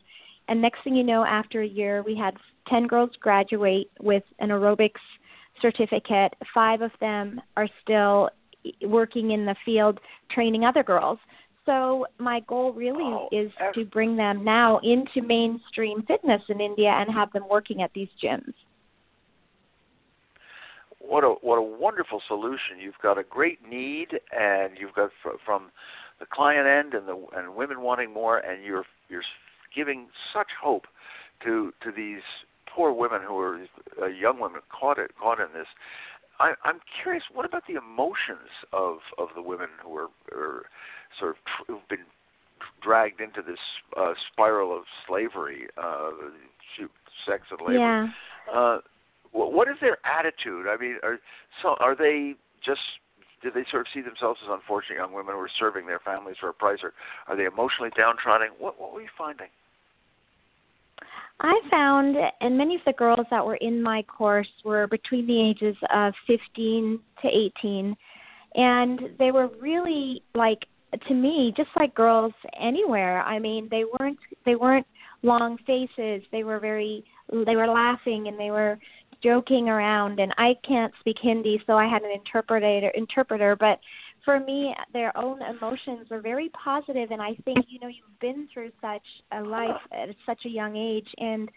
And 0.47 0.61
next 0.61 0.83
thing 0.83 0.95
you 0.95 1.03
know, 1.03 1.25
after 1.25 1.61
a 1.61 1.67
year, 1.67 2.01
we 2.03 2.15
had 2.15 2.35
ten 2.69 2.87
girls 2.87 3.11
graduate 3.19 3.91
with 3.99 4.23
an 4.39 4.49
aerobics 4.49 5.03
certificate. 5.61 6.33
Five 6.53 6.81
of 6.81 6.91
them 7.01 7.41
are 7.57 7.67
still 7.81 8.29
working 8.85 9.31
in 9.31 9.45
the 9.45 9.55
field 9.65 9.99
training 10.31 10.63
other 10.63 10.83
girls. 10.83 11.19
So 11.65 12.05
my 12.17 12.41
goal 12.41 12.73
really 12.73 13.03
Oh, 13.03 13.29
is 13.31 13.51
to 13.73 13.85
bring 13.85 14.15
them 14.17 14.43
now 14.43 14.79
into 14.79 15.21
mainstream 15.21 16.03
fitness 16.03 16.41
in 16.49 16.59
India 16.59 16.89
and 16.89 17.09
have 17.11 17.31
them 17.31 17.47
working 17.49 17.81
at 17.81 17.91
these 17.93 18.09
gyms. 18.21 18.53
what 20.99 21.23
a 21.23 21.29
what 21.41 21.57
a 21.57 21.61
wonderful 21.61 22.21
solution. 22.27 22.79
You've 22.79 22.99
got 23.01 23.17
a 23.17 23.23
great 23.23 23.59
need, 23.67 24.19
and 24.31 24.77
you've 24.79 24.93
got 24.93 25.11
fr- 25.21 25.37
from 25.45 25.69
the 26.19 26.25
client 26.25 26.67
end 26.67 26.93
and 26.93 27.07
the 27.07 27.25
and 27.35 27.55
women 27.55 27.81
wanting 27.81 28.13
more, 28.13 28.37
and 28.39 28.63
you're 28.63 28.85
you're 29.09 29.23
giving 29.75 30.07
such 30.33 30.47
hope 30.61 30.85
to 31.43 31.73
to 31.83 31.91
these 31.91 32.21
poor 32.73 32.91
women 32.93 33.21
who 33.27 33.37
are 33.37 33.59
uh, 34.01 34.07
young 34.07 34.39
women 34.39 34.61
caught 34.69 34.97
it 34.97 35.11
caught 35.21 35.39
in 35.39 35.47
this. 35.53 35.67
I, 36.39 36.53
I'm 36.63 36.79
curious. 37.01 37.23
What 37.33 37.45
about 37.45 37.63
the 37.67 37.75
emotions 37.75 38.49
of 38.71 38.97
of 39.17 39.29
the 39.35 39.41
women 39.41 39.67
who 39.83 39.95
are, 39.95 40.09
are 40.31 40.63
sort 41.19 41.31
of 41.31 41.37
tr- 41.45 41.71
who've 41.71 41.87
been 41.89 42.05
dragged 42.81 43.21
into 43.21 43.41
this 43.41 43.59
uh, 43.97 44.13
spiral 44.31 44.75
of 44.75 44.83
slavery, 45.07 45.67
uh, 45.77 46.11
shoot, 46.75 46.91
sex 47.27 47.43
and 47.51 47.59
labor? 47.61 47.79
Yeah. 47.79 48.07
Uh, 48.53 48.77
wh- 49.31 49.53
what 49.53 49.67
is 49.67 49.75
their 49.79 49.97
attitude? 50.05 50.67
I 50.67 50.77
mean, 50.79 50.97
are 51.03 51.19
so 51.61 51.75
are 51.79 51.95
they 51.95 52.35
just 52.65 52.81
do 53.41 53.51
they 53.51 53.65
sort 53.69 53.81
of 53.81 53.87
see 53.93 54.01
themselves 54.01 54.39
as 54.43 54.49
unfortunate 54.51 54.95
young 54.95 55.13
women 55.13 55.35
who 55.35 55.41
are 55.41 55.49
serving 55.59 55.85
their 55.85 55.99
families 55.99 56.37
for 56.39 56.49
a 56.49 56.53
price, 56.53 56.79
or 56.81 56.93
are 57.27 57.35
they 57.35 57.45
emotionally 57.45 57.91
downtrodden? 57.95 58.49
What 58.57 58.79
what 58.79 58.93
were 58.93 59.01
you 59.01 59.13
finding? 59.17 59.49
I 61.39 61.59
found, 61.69 62.15
and 62.41 62.57
many 62.57 62.75
of 62.75 62.81
the 62.85 62.93
girls 62.93 63.25
that 63.29 63.45
were 63.45 63.55
in 63.55 63.81
my 63.81 64.03
course 64.03 64.47
were 64.63 64.87
between 64.87 65.27
the 65.27 65.41
ages 65.41 65.75
of 65.93 66.13
15 66.27 66.99
to 67.21 67.27
18, 67.27 67.95
and 68.55 68.99
they 69.19 69.31
were 69.31 69.49
really 69.59 70.23
like 70.35 70.59
to 71.07 71.13
me 71.13 71.53
just 71.57 71.69
like 71.75 71.95
girls 71.95 72.33
anywhere. 72.59 73.21
I 73.23 73.39
mean, 73.39 73.67
they 73.71 73.83
weren't 73.99 74.19
they 74.45 74.55
weren't 74.55 74.85
long 75.23 75.57
faces. 75.65 76.21
They 76.31 76.43
were 76.43 76.59
very 76.59 77.03
they 77.31 77.55
were 77.55 77.67
laughing 77.67 78.27
and 78.27 78.39
they 78.39 78.51
were 78.51 78.77
joking 79.23 79.69
around. 79.69 80.19
And 80.19 80.33
I 80.37 80.55
can't 80.67 80.93
speak 80.99 81.17
Hindi, 81.21 81.61
so 81.65 81.73
I 81.73 81.87
had 81.87 82.03
an 82.03 82.11
interpreter 82.11 82.91
interpreter, 82.95 83.55
but 83.55 83.79
for 84.25 84.39
me, 84.39 84.73
their 84.93 85.15
own 85.17 85.41
emotions 85.41 86.09
were 86.09 86.21
very 86.21 86.49
positive, 86.49 87.11
and 87.11 87.21
I 87.21 87.35
think 87.45 87.65
you 87.67 87.79
know 87.79 87.87
you've 87.87 88.19
been 88.19 88.47
through 88.53 88.71
such 88.81 89.03
a 89.31 89.41
life 89.41 89.81
at 89.91 90.09
such 90.25 90.45
a 90.45 90.49
young 90.49 90.75
age, 90.75 91.07
and 91.17 91.49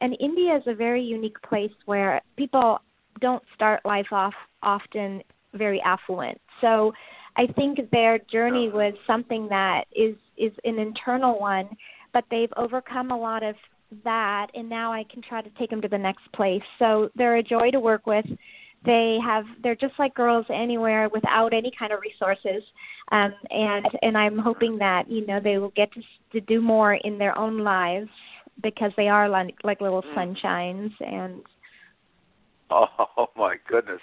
and 0.00 0.16
India 0.20 0.56
is 0.56 0.62
a 0.66 0.74
very 0.74 1.02
unique 1.02 1.40
place 1.42 1.72
where 1.86 2.20
people 2.36 2.78
don't 3.20 3.42
start 3.54 3.84
life 3.84 4.12
off 4.12 4.34
often 4.62 5.22
very 5.52 5.80
affluent. 5.82 6.40
So 6.60 6.92
I 7.36 7.46
think 7.46 7.78
their 7.90 8.18
journey 8.30 8.70
was 8.70 8.94
something 9.06 9.48
that 9.48 9.84
is 9.94 10.16
is 10.36 10.52
an 10.64 10.78
internal 10.78 11.38
one, 11.38 11.68
but 12.12 12.24
they've 12.30 12.52
overcome 12.56 13.10
a 13.10 13.16
lot 13.16 13.42
of 13.42 13.54
that, 14.02 14.48
and 14.54 14.68
now 14.68 14.92
I 14.92 15.04
can 15.12 15.22
try 15.22 15.42
to 15.42 15.50
take 15.58 15.70
them 15.70 15.80
to 15.82 15.88
the 15.88 15.98
next 15.98 16.32
place. 16.32 16.62
So 16.78 17.10
they're 17.14 17.36
a 17.36 17.42
joy 17.42 17.70
to 17.70 17.80
work 17.80 18.06
with 18.06 18.26
they 18.84 19.18
have 19.24 19.44
they're 19.62 19.74
just 19.74 19.94
like 19.98 20.14
girls 20.14 20.46
anywhere 20.52 21.08
without 21.08 21.52
any 21.52 21.72
kind 21.78 21.92
of 21.92 22.00
resources. 22.00 22.62
Um 23.12 23.34
and 23.50 23.86
and 24.02 24.16
i'm 24.16 24.38
hoping 24.38 24.78
that 24.78 25.10
you 25.10 25.26
know 25.26 25.38
they 25.38 25.58
will 25.58 25.72
get 25.76 25.92
to 25.92 26.00
to 26.32 26.40
do 26.40 26.60
more 26.60 26.94
in 26.94 27.18
their 27.18 27.36
own 27.36 27.58
lives 27.58 28.08
because 28.62 28.92
they 28.96 29.08
are 29.08 29.28
like 29.28 29.54
like 29.62 29.80
little 29.80 30.02
sunshines 30.16 30.92
and 31.00 31.42
Oh 32.70 33.28
my 33.36 33.56
goodness. 33.68 34.00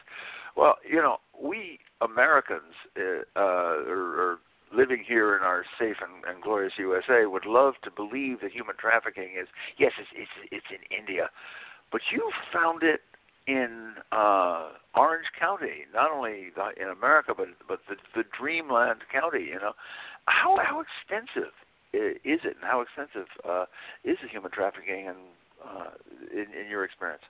Well, 0.56 0.76
you 0.90 0.98
know, 0.98 1.18
we 1.42 1.80
Americans 2.02 2.74
uh, 2.98 3.24
uh, 3.36 3.40
are, 3.40 4.22
are 4.22 4.38
living 4.74 5.04
here 5.06 5.36
in 5.36 5.44
our 5.44 5.66
safe 5.80 5.98
and, 6.02 6.24
and 6.34 6.44
glorious 6.44 6.74
USA 6.78 7.26
would 7.26 7.46
love 7.46 7.74
to 7.84 7.92
believe 7.92 8.42
that 8.42 8.52
human 8.52 8.76
trafficking 8.78 9.36
is 9.40 9.48
yes, 9.78 9.92
it's 10.00 10.10
it's, 10.16 10.50
it's 10.52 10.66
in 10.70 10.98
India, 10.98 11.30
but 11.92 12.02
you 12.12 12.32
found 12.54 12.84
it 12.84 13.02
in 13.52 13.94
uh, 14.12 14.70
Orange 14.96 15.28
County, 15.38 15.86
not 15.94 16.12
only 16.12 16.48
the, 16.56 16.82
in 16.82 16.90
America, 16.90 17.34
but 17.36 17.48
but 17.68 17.80
the, 17.90 17.96
the 18.16 18.24
Dreamland 18.38 19.02
County. 19.12 19.44
You 19.44 19.60
know, 19.60 19.74
how 20.26 20.58
how 20.64 20.82
extensive 20.82 21.54
is 21.94 22.40
it, 22.44 22.56
and 22.56 22.64
how 22.64 22.82
extensive 22.82 23.28
uh, 23.48 23.66
is 24.04 24.18
the 24.22 24.30
human 24.30 24.52
trafficking, 24.52 25.08
and 25.08 25.18
uh, 25.64 25.92
in, 26.32 26.46
in 26.60 26.70
your 26.70 26.84
experience? 26.86 27.24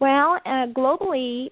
well 0.00 0.40
uh, 0.44 0.66
globally 0.74 1.48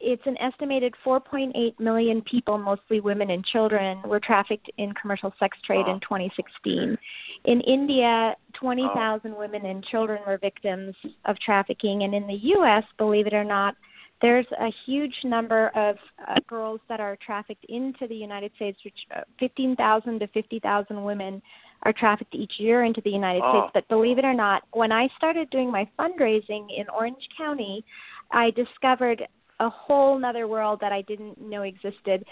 it's 0.00 0.22
an 0.24 0.36
estimated 0.38 0.94
4.8 1.04 1.78
million 1.78 2.22
people, 2.22 2.56
mostly 2.56 3.00
women 3.00 3.30
and 3.30 3.44
children, 3.44 4.00
were 4.06 4.18
trafficked 4.18 4.70
in 4.78 4.92
commercial 4.94 5.32
sex 5.38 5.58
trade 5.64 5.86
in 5.86 6.00
2016. 6.00 6.96
In 7.44 7.60
India, 7.62 8.34
20,000 8.54 9.34
women 9.34 9.64
and 9.64 9.82
children 9.84 10.20
were 10.26 10.38
victims 10.38 10.94
of 11.24 11.38
trafficking, 11.38 12.02
and 12.02 12.14
in 12.14 12.26
the 12.26 12.34
U.S., 12.34 12.84
believe 12.98 13.26
it 13.26 13.32
or 13.34 13.44
not, 13.44 13.74
there's 14.20 14.46
a 14.60 14.68
huge 14.84 15.14
number 15.24 15.68
of 15.68 15.96
uh, 16.28 16.34
girls 16.46 16.80
that 16.90 17.00
are 17.00 17.16
trafficked 17.24 17.64
into 17.70 18.06
the 18.06 18.14
United 18.14 18.52
States, 18.56 18.78
which 18.84 18.94
uh, 19.16 19.22
15,000 19.38 20.18
to 20.20 20.26
50,000 20.28 21.02
women 21.02 21.40
are 21.84 21.92
trafficked 21.94 22.34
each 22.34 22.52
year 22.58 22.84
into 22.84 23.00
the 23.00 23.10
United 23.10 23.40
Oh. 23.42 23.52
States. 23.52 23.70
But 23.72 23.88
believe 23.88 24.18
it 24.18 24.24
or 24.26 24.34
not, 24.34 24.62
when 24.72 24.92
I 24.92 25.08
started 25.16 25.48
doing 25.48 25.70
my 25.70 25.88
fundraising 25.98 26.66
in 26.76 26.84
Orange 26.94 27.26
County, 27.36 27.82
I 28.30 28.50
discovered 28.50 29.26
a 29.60 29.70
whole 29.70 30.18
nother 30.18 30.46
world 30.46 30.80
that 30.82 30.92
I 30.92 31.00
didn't 31.02 31.40
know 31.40 31.62
existed. 31.62 32.24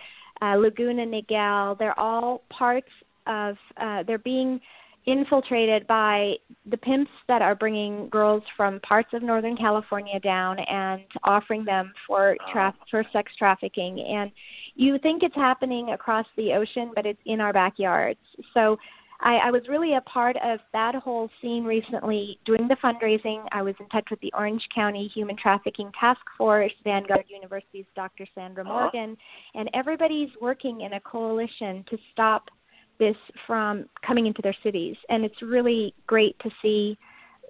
Uh, 0.42 0.57
Laguna 0.57 1.07
Niguel, 1.07 1.79
they're 1.79 1.99
all 1.99 2.42
parts 2.51 2.88
of, 3.27 3.57
uh, 3.79 4.03
they're 4.03 4.18
being 4.18 4.61
infiltrated 5.09 5.87
by 5.87 6.35
the 6.71 6.77
pimps 6.77 7.11
that 7.29 7.40
are 7.40 7.55
bringing 7.55 8.09
girls 8.11 8.42
from 8.57 8.79
parts 8.81 9.09
of 9.14 9.23
Northern 9.23 9.57
California 9.57 10.21
down 10.21 10.59
and 10.61 11.03
offering 11.25 11.64
them 11.64 11.92
for 12.07 12.37
tra- 12.53 12.75
for 12.90 13.03
sex 13.12 13.33
trafficking. 13.38 14.01
And 14.01 14.31
you 14.75 14.99
think 14.99 15.23
it's 15.23 15.35
happening 15.35 15.90
across 15.90 16.27
the 16.37 16.53
ocean, 16.53 16.92
but 16.94 17.07
it's 17.07 17.21
in 17.25 17.40
our 17.40 17.53
backyards. 17.53 18.21
So 18.53 18.77
I, 19.21 19.37
I 19.37 19.51
was 19.51 19.62
really 19.68 19.94
a 19.94 20.01
part 20.03 20.37
of 20.44 20.61
that 20.73 20.94
whole 20.94 21.29
scene 21.40 21.64
recently 21.64 22.38
doing 22.44 22.68
the 22.68 22.77
fundraising. 22.77 23.44
I 23.51 23.62
was 23.62 23.75
in 23.81 23.88
touch 23.88 24.07
with 24.11 24.21
the 24.21 24.33
Orange 24.37 24.64
County 24.73 25.11
Human 25.12 25.37
Trafficking 25.37 25.90
Task 25.99 26.21
Force, 26.37 26.71
Vanguard 26.85 27.25
University's 27.29 27.87
Dr. 27.97 28.27
Sandra 28.35 28.62
Uh-huh. 28.62 28.73
Morgan, 28.92 29.16
and 29.55 29.68
everybody's 29.75 30.29
working 30.40 30.83
in 30.83 30.92
a 30.92 31.01
coalition 31.01 31.85
to 31.90 31.99
stop 32.12 32.49
this 32.98 33.16
from 33.46 33.87
coming 34.06 34.26
into 34.26 34.42
their 34.42 34.56
cities. 34.62 34.96
And 35.08 35.24
it's 35.24 35.40
really 35.42 35.94
great 36.06 36.38
to 36.40 36.50
see 36.62 36.98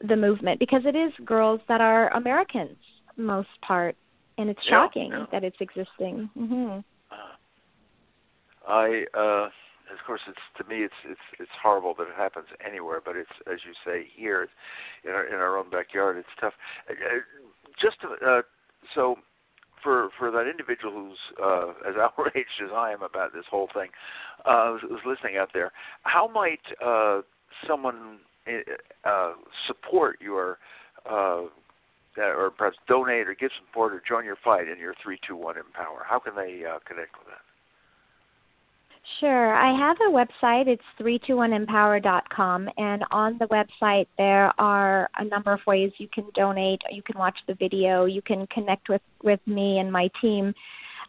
the 0.06 0.16
movement 0.16 0.58
because 0.60 0.82
it 0.84 0.94
is 0.94 1.12
girls 1.24 1.60
that 1.68 1.80
are 1.80 2.12
Americans 2.16 2.76
most 3.16 3.48
part, 3.62 3.96
and 4.38 4.48
it's 4.48 4.60
Yeah, 4.64 4.70
shocking 4.70 5.10
yeah. 5.10 5.26
that 5.32 5.44
it's 5.44 5.60
existing. 5.60 6.30
hmm 6.34 6.78
I 8.66 9.04
uh 9.14 9.48
of 9.90 9.98
course 10.06 10.20
it's 10.28 10.38
to 10.58 10.64
me 10.64 10.84
it's 10.84 10.94
it's 11.04 11.20
it's 11.40 11.50
horrible 11.62 11.94
that 11.98 12.08
it 12.08 12.14
happens 12.16 12.46
anywhere, 12.64 13.00
but 13.04 13.16
it's 13.16 13.30
as 13.50 13.58
you 13.66 13.72
say 13.84 14.06
here 14.14 14.48
in 15.04 15.10
our 15.10 15.24
in 15.26 15.34
our 15.34 15.56
own 15.56 15.70
backyard 15.70 16.16
it's 16.18 16.28
tough. 16.40 16.52
Uh, 16.88 16.92
uh, 16.92 17.20
just 17.80 18.00
to, 18.02 18.08
uh 18.24 18.42
so 18.94 19.16
for 19.82 20.10
for 20.18 20.30
that 20.30 20.46
individual 20.48 20.92
who's 20.92 21.18
uh, 21.42 21.68
as 21.88 21.96
outraged 22.00 22.60
as 22.62 22.70
I 22.74 22.92
am 22.92 23.02
about 23.02 23.32
this 23.32 23.44
whole 23.50 23.68
thing, 23.72 23.88
uh, 24.44 24.76
who's, 24.78 25.00
listening 25.06 25.36
out 25.36 25.50
there, 25.52 25.72
how 26.02 26.28
might 26.28 26.60
uh, 26.84 27.20
someone 27.66 28.18
uh, 29.04 29.32
support 29.66 30.18
your 30.20 30.58
uh, 31.10 31.42
or 32.16 32.50
perhaps 32.50 32.76
donate 32.88 33.28
or 33.28 33.34
give 33.34 33.50
support 33.64 33.92
or 33.92 34.02
join 34.06 34.24
your 34.24 34.36
fight 34.42 34.68
in 34.68 34.78
your 34.78 34.94
three 35.02 35.18
two 35.26 35.36
one 35.36 35.56
empower? 35.56 36.04
How 36.08 36.18
can 36.18 36.34
they 36.34 36.64
uh, 36.64 36.78
connect 36.86 37.16
with 37.18 37.28
that? 37.28 37.42
Sure. 39.20 39.54
I 39.54 39.76
have 39.76 39.96
a 40.06 40.10
website. 40.10 40.68
It's 40.68 40.82
321empower.com. 41.00 42.68
And 42.76 43.04
on 43.10 43.38
the 43.38 43.46
website, 43.46 44.06
there 44.16 44.52
are 44.60 45.08
a 45.16 45.24
number 45.24 45.52
of 45.52 45.60
ways 45.66 45.90
you 45.98 46.08
can 46.12 46.24
donate. 46.34 46.82
You 46.90 47.02
can 47.02 47.18
watch 47.18 47.38
the 47.46 47.54
video. 47.54 48.04
You 48.04 48.22
can 48.22 48.46
connect 48.48 48.88
with, 48.88 49.02
with 49.22 49.40
me 49.46 49.78
and 49.78 49.90
my 49.90 50.10
team. 50.20 50.54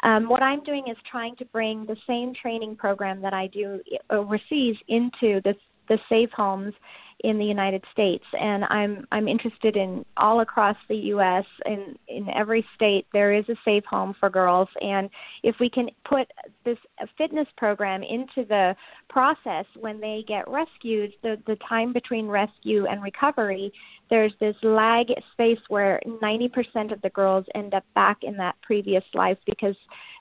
Um, 0.03 0.29
what 0.29 0.41
I'm 0.41 0.63
doing 0.63 0.85
is 0.89 0.97
trying 1.09 1.35
to 1.37 1.45
bring 1.45 1.85
the 1.85 1.97
same 2.07 2.33
training 2.33 2.75
program 2.75 3.21
that 3.21 3.33
I 3.33 3.47
do 3.47 3.81
overseas 4.09 4.75
into 4.87 5.41
this, 5.43 5.57
the 5.87 5.97
safe 6.07 6.29
homes 6.31 6.73
in 7.21 7.37
the 7.37 7.45
United 7.45 7.83
States, 7.91 8.23
and 8.39 8.63
I'm 8.65 9.05
I'm 9.11 9.27
interested 9.27 9.75
in 9.75 10.05
all 10.17 10.39
across 10.39 10.77
the 10.87 10.95
U.S. 10.95 11.45
in 11.65 11.97
in 12.07 12.29
every 12.29 12.65
state 12.75 13.05
there 13.11 13.33
is 13.33 13.47
a 13.49 13.55
safe 13.65 13.83
home 13.85 14.15
for 14.19 14.29
girls, 14.29 14.69
and 14.81 15.09
if 15.43 15.55
we 15.59 15.69
can 15.69 15.89
put 16.07 16.31
this 16.63 16.77
fitness 17.17 17.47
program 17.57 18.03
into 18.03 18.47
the 18.47 18.75
process 19.09 19.65
when 19.77 19.99
they 19.99 20.23
get 20.27 20.47
rescued, 20.47 21.13
the 21.21 21.37
the 21.45 21.57
time 21.67 21.91
between 21.91 22.27
rescue 22.27 22.85
and 22.85 23.03
recovery, 23.03 23.71
there's 24.09 24.33
this 24.39 24.55
lag 24.63 25.07
space 25.33 25.59
where 25.67 26.01
90% 26.05 26.91
of 26.91 27.01
the 27.01 27.09
girls 27.09 27.45
end 27.53 27.73
up 27.73 27.83
back 27.95 28.19
in 28.23 28.37
that 28.37 28.55
previous 28.61 29.03
life 29.13 29.37
because 29.45 29.75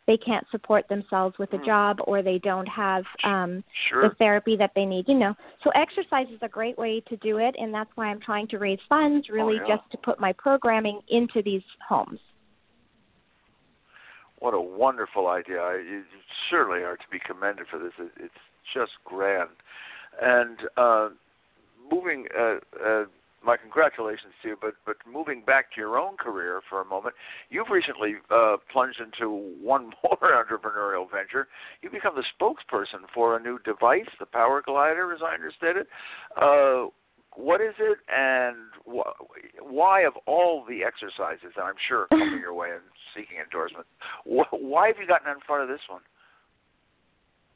they 0.09 0.16
can't 0.16 0.47
support 0.51 0.88
themselves 0.88 1.38
with 1.38 1.53
a 1.53 1.59
hmm. 1.59 1.66
job 1.66 1.99
or 2.05 2.23
they 2.23 2.38
don't 2.38 2.66
have 2.66 3.05
um 3.23 3.62
sure. 3.88 4.09
the 4.09 4.14
therapy 4.16 4.57
that 4.57 4.73
they 4.75 4.85
need 4.85 5.05
you 5.07 5.16
know 5.16 5.35
so 5.62 5.71
exercise 5.77 6.27
is 6.35 6.40
a 6.42 6.49
great 6.49 6.77
way 6.77 7.01
to 7.09 7.16
do 7.18 7.38
it 7.38 7.55
and 7.59 7.73
that's 7.73 7.90
why 7.94 8.07
i'm 8.07 8.21
trying 8.21 8.49
to 8.49 8.59
raise 8.59 8.81
funds 8.88 9.29
really 9.29 9.59
oh, 9.61 9.68
yeah. 9.68 9.77
just 9.77 9.88
to 9.92 9.99
put 9.99 10.18
my 10.18 10.33
programming 10.33 11.01
into 11.11 11.42
these 11.44 11.62
homes 11.87 12.18
what 14.40 14.55
a 14.55 14.61
wonderful 14.61 15.29
idea 15.29 15.61
you 15.88 16.03
certainly 16.51 16.83
are 16.83 16.97
to 16.97 17.09
be 17.12 17.18
commended 17.25 17.66
for 17.71 17.79
this 17.79 17.92
it's 18.16 18.35
just 18.75 18.92
grand 19.05 19.51
and 20.21 20.59
uh 20.77 21.09
moving 21.92 22.27
uh, 22.37 22.57
uh 22.85 23.05
my 23.44 23.57
congratulations 23.57 24.33
to 24.42 24.48
you. 24.48 24.57
But 24.61 24.74
but 24.85 24.96
moving 25.11 25.42
back 25.42 25.72
to 25.74 25.81
your 25.81 25.98
own 25.98 26.16
career 26.16 26.61
for 26.68 26.81
a 26.81 26.85
moment, 26.85 27.14
you've 27.51 27.70
recently 27.70 28.14
uh, 28.31 28.57
plunged 28.70 29.01
into 29.01 29.55
one 29.61 29.92
more 30.05 30.18
entrepreneurial 30.22 31.11
venture. 31.11 31.48
You 31.83 31.90
become 31.90 32.14
the 32.14 32.24
spokesperson 32.40 33.07
for 33.14 33.37
a 33.37 33.42
new 33.42 33.59
device, 33.64 34.09
the 34.18 34.27
Power 34.27 34.62
Glider, 34.64 35.12
as 35.12 35.20
I 35.24 35.35
understand 35.35 35.79
it. 35.79 35.87
Uh, 36.40 36.90
what 37.35 37.61
is 37.61 37.74
it, 37.79 37.98
and 38.09 38.57
wh- 38.85 39.62
why, 39.62 40.03
of 40.03 40.14
all 40.27 40.64
the 40.68 40.83
exercises 40.83 41.53
that 41.55 41.62
I'm 41.62 41.79
sure 41.87 42.07
coming 42.11 42.40
your 42.40 42.55
way 42.55 42.70
and 42.70 42.83
seeking 43.14 43.37
endorsement, 43.38 43.87
wh- 44.24 44.53
why 44.53 44.88
have 44.88 44.96
you 45.01 45.07
gotten 45.07 45.31
in 45.31 45.38
front 45.46 45.62
of 45.62 45.68
this 45.68 45.85
one? 45.88 46.01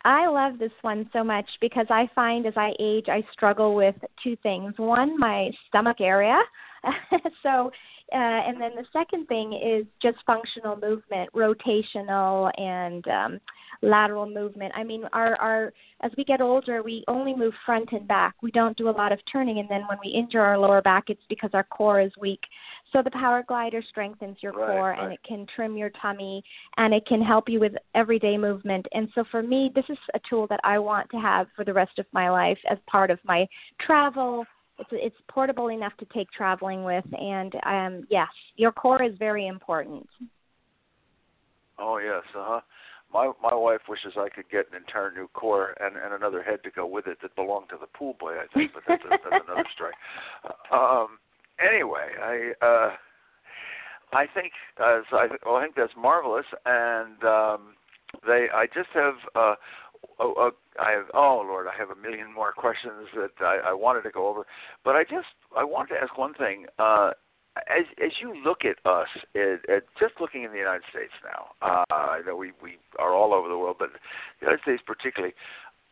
I 0.04 0.26
love 0.26 0.58
this 0.58 0.72
one 0.82 1.08
so 1.12 1.22
much 1.22 1.46
because 1.60 1.86
I 1.90 2.08
find 2.14 2.46
as 2.46 2.54
I 2.56 2.72
age, 2.80 3.06
I 3.08 3.22
struggle 3.32 3.74
with 3.74 3.94
two 4.22 4.36
things. 4.42 4.74
One, 4.76 5.18
my 5.18 5.50
stomach 5.68 6.00
area. 6.00 6.40
so, 7.42 7.70
uh, 8.12 8.16
and 8.16 8.60
then 8.60 8.72
the 8.74 8.84
second 8.92 9.26
thing 9.26 9.52
is 9.52 9.86
just 10.02 10.18
functional 10.26 10.76
movement, 10.76 11.30
rotational 11.32 12.50
and 12.60 13.06
um, 13.08 13.40
lateral 13.80 14.28
movement. 14.28 14.72
I 14.76 14.84
mean, 14.84 15.04
our 15.12 15.36
our 15.36 15.72
as 16.02 16.10
we 16.18 16.24
get 16.24 16.40
older, 16.40 16.82
we 16.82 17.04
only 17.08 17.34
move 17.34 17.54
front 17.64 17.90
and 17.92 18.06
back. 18.06 18.34
We 18.42 18.50
don't 18.50 18.76
do 18.76 18.88
a 18.88 18.90
lot 18.90 19.12
of 19.12 19.20
turning, 19.30 19.60
and 19.60 19.68
then 19.68 19.82
when 19.88 19.98
we 20.04 20.10
injure 20.10 20.40
our 20.40 20.58
lower 20.58 20.82
back, 20.82 21.04
it's 21.08 21.22
because 21.28 21.50
our 21.54 21.64
core 21.64 22.00
is 22.00 22.12
weak. 22.20 22.40
So 22.92 23.02
the 23.02 23.10
power 23.10 23.42
glider 23.46 23.82
strengthens 23.88 24.36
your 24.40 24.52
right, 24.52 24.66
core 24.66 24.90
right. 24.90 25.02
and 25.02 25.12
it 25.12 25.20
can 25.26 25.46
trim 25.54 25.76
your 25.76 25.90
tummy 26.00 26.44
and 26.76 26.92
it 26.92 27.06
can 27.06 27.22
help 27.22 27.48
you 27.48 27.58
with 27.58 27.72
everyday 27.94 28.36
movement. 28.36 28.86
And 28.92 29.08
so 29.14 29.24
for 29.30 29.42
me, 29.42 29.70
this 29.74 29.84
is 29.88 29.98
a 30.14 30.20
tool 30.28 30.46
that 30.48 30.60
I 30.62 30.78
want 30.78 31.08
to 31.10 31.16
have 31.16 31.46
for 31.56 31.64
the 31.64 31.72
rest 31.72 31.98
of 31.98 32.06
my 32.12 32.30
life 32.30 32.58
as 32.70 32.78
part 32.90 33.10
of 33.10 33.18
my 33.24 33.46
travel. 33.80 34.44
It's 34.78 34.90
it's 34.92 35.16
portable 35.28 35.68
enough 35.68 35.92
to 35.98 36.06
take 36.14 36.30
traveling 36.32 36.82
with, 36.82 37.04
and 37.12 37.54
um, 37.66 38.06
yes, 38.10 38.28
your 38.56 38.72
core 38.72 39.02
is 39.02 39.12
very 39.18 39.46
important. 39.46 40.08
Oh 41.78 41.98
yes, 41.98 42.22
uh 42.34 42.44
huh. 42.44 42.60
My 43.12 43.30
my 43.42 43.54
wife 43.54 43.82
wishes 43.88 44.14
I 44.16 44.28
could 44.34 44.48
get 44.50 44.66
an 44.70 44.76
entire 44.76 45.12
new 45.12 45.28
core 45.28 45.74
and 45.78 45.96
and 45.96 46.14
another 46.14 46.42
head 46.42 46.60
to 46.64 46.70
go 46.70 46.86
with 46.86 47.06
it 47.06 47.18
that 47.20 47.36
belonged 47.36 47.68
to 47.68 47.76
the 47.78 47.86
pool 47.86 48.16
boy. 48.18 48.32
I 48.32 48.46
think, 48.54 48.72
but 48.72 48.82
that's, 48.88 49.04
a, 49.04 49.08
that's 49.08 49.44
another 49.46 49.68
story. 49.74 49.92
Um, 50.72 51.18
anyway, 51.58 52.08
I 52.20 52.52
uh, 52.64 52.90
I 54.12 54.26
think 54.32 54.52
uh, 54.80 55.00
I, 55.12 55.28
well, 55.44 55.56
I 55.56 55.62
think 55.64 55.74
that's 55.76 55.92
marvelous, 55.96 56.46
and 56.66 57.22
um, 57.24 57.74
they 58.26 58.46
I 58.54 58.66
just 58.74 58.90
have. 58.94 59.14
Uh, 59.34 59.54
Oh, 60.18 60.32
uh, 60.34 60.82
I 60.82 60.90
have. 60.92 61.06
Oh 61.14 61.44
Lord, 61.46 61.66
I 61.66 61.78
have 61.78 61.90
a 61.90 62.00
million 62.00 62.32
more 62.34 62.52
questions 62.52 63.06
that 63.14 63.30
I, 63.40 63.70
I 63.70 63.72
wanted 63.72 64.02
to 64.02 64.10
go 64.10 64.28
over, 64.28 64.46
but 64.84 64.96
I 64.96 65.04
just 65.04 65.28
I 65.56 65.64
wanted 65.64 65.94
to 65.94 66.00
ask 66.00 66.18
one 66.18 66.34
thing. 66.34 66.66
Uh, 66.78 67.12
as 67.56 67.84
as 68.02 68.12
you 68.20 68.34
look 68.42 68.64
at 68.64 68.84
us, 68.88 69.08
at, 69.34 69.68
at 69.68 69.82
just 70.00 70.14
looking 70.20 70.42
in 70.42 70.52
the 70.52 70.58
United 70.58 70.82
States 70.90 71.12
now, 71.22 71.52
uh, 71.60 71.84
I 71.94 72.20
know 72.26 72.36
we 72.36 72.52
we 72.62 72.78
are 72.98 73.12
all 73.14 73.34
over 73.34 73.48
the 73.48 73.58
world, 73.58 73.76
but 73.78 73.90
the 73.92 74.46
United 74.46 74.62
States 74.62 74.82
particularly 74.86 75.34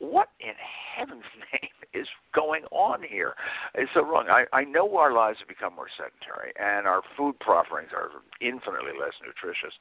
what 0.01 0.29
in 0.41 0.55
heaven's 0.97 1.29
name 1.53 1.71
is 1.95 2.09
going 2.35 2.65
on 2.73 3.03
here? 3.03 3.35
It's 3.75 3.91
so 3.95 4.05
wrong. 4.05 4.27
I, 4.29 4.45
I 4.53 4.65
know 4.65 4.97
our 4.97 5.13
lives 5.13 5.39
have 5.39 5.49
become 5.49 5.77
more 5.77 5.89
sedentary 5.97 6.53
and 6.59 6.87
our 6.87 7.03
food 7.17 7.37
offerings 7.47 7.91
are 7.95 8.11
infinitely 8.41 8.99
less 8.99 9.15
nutritious, 9.25 9.75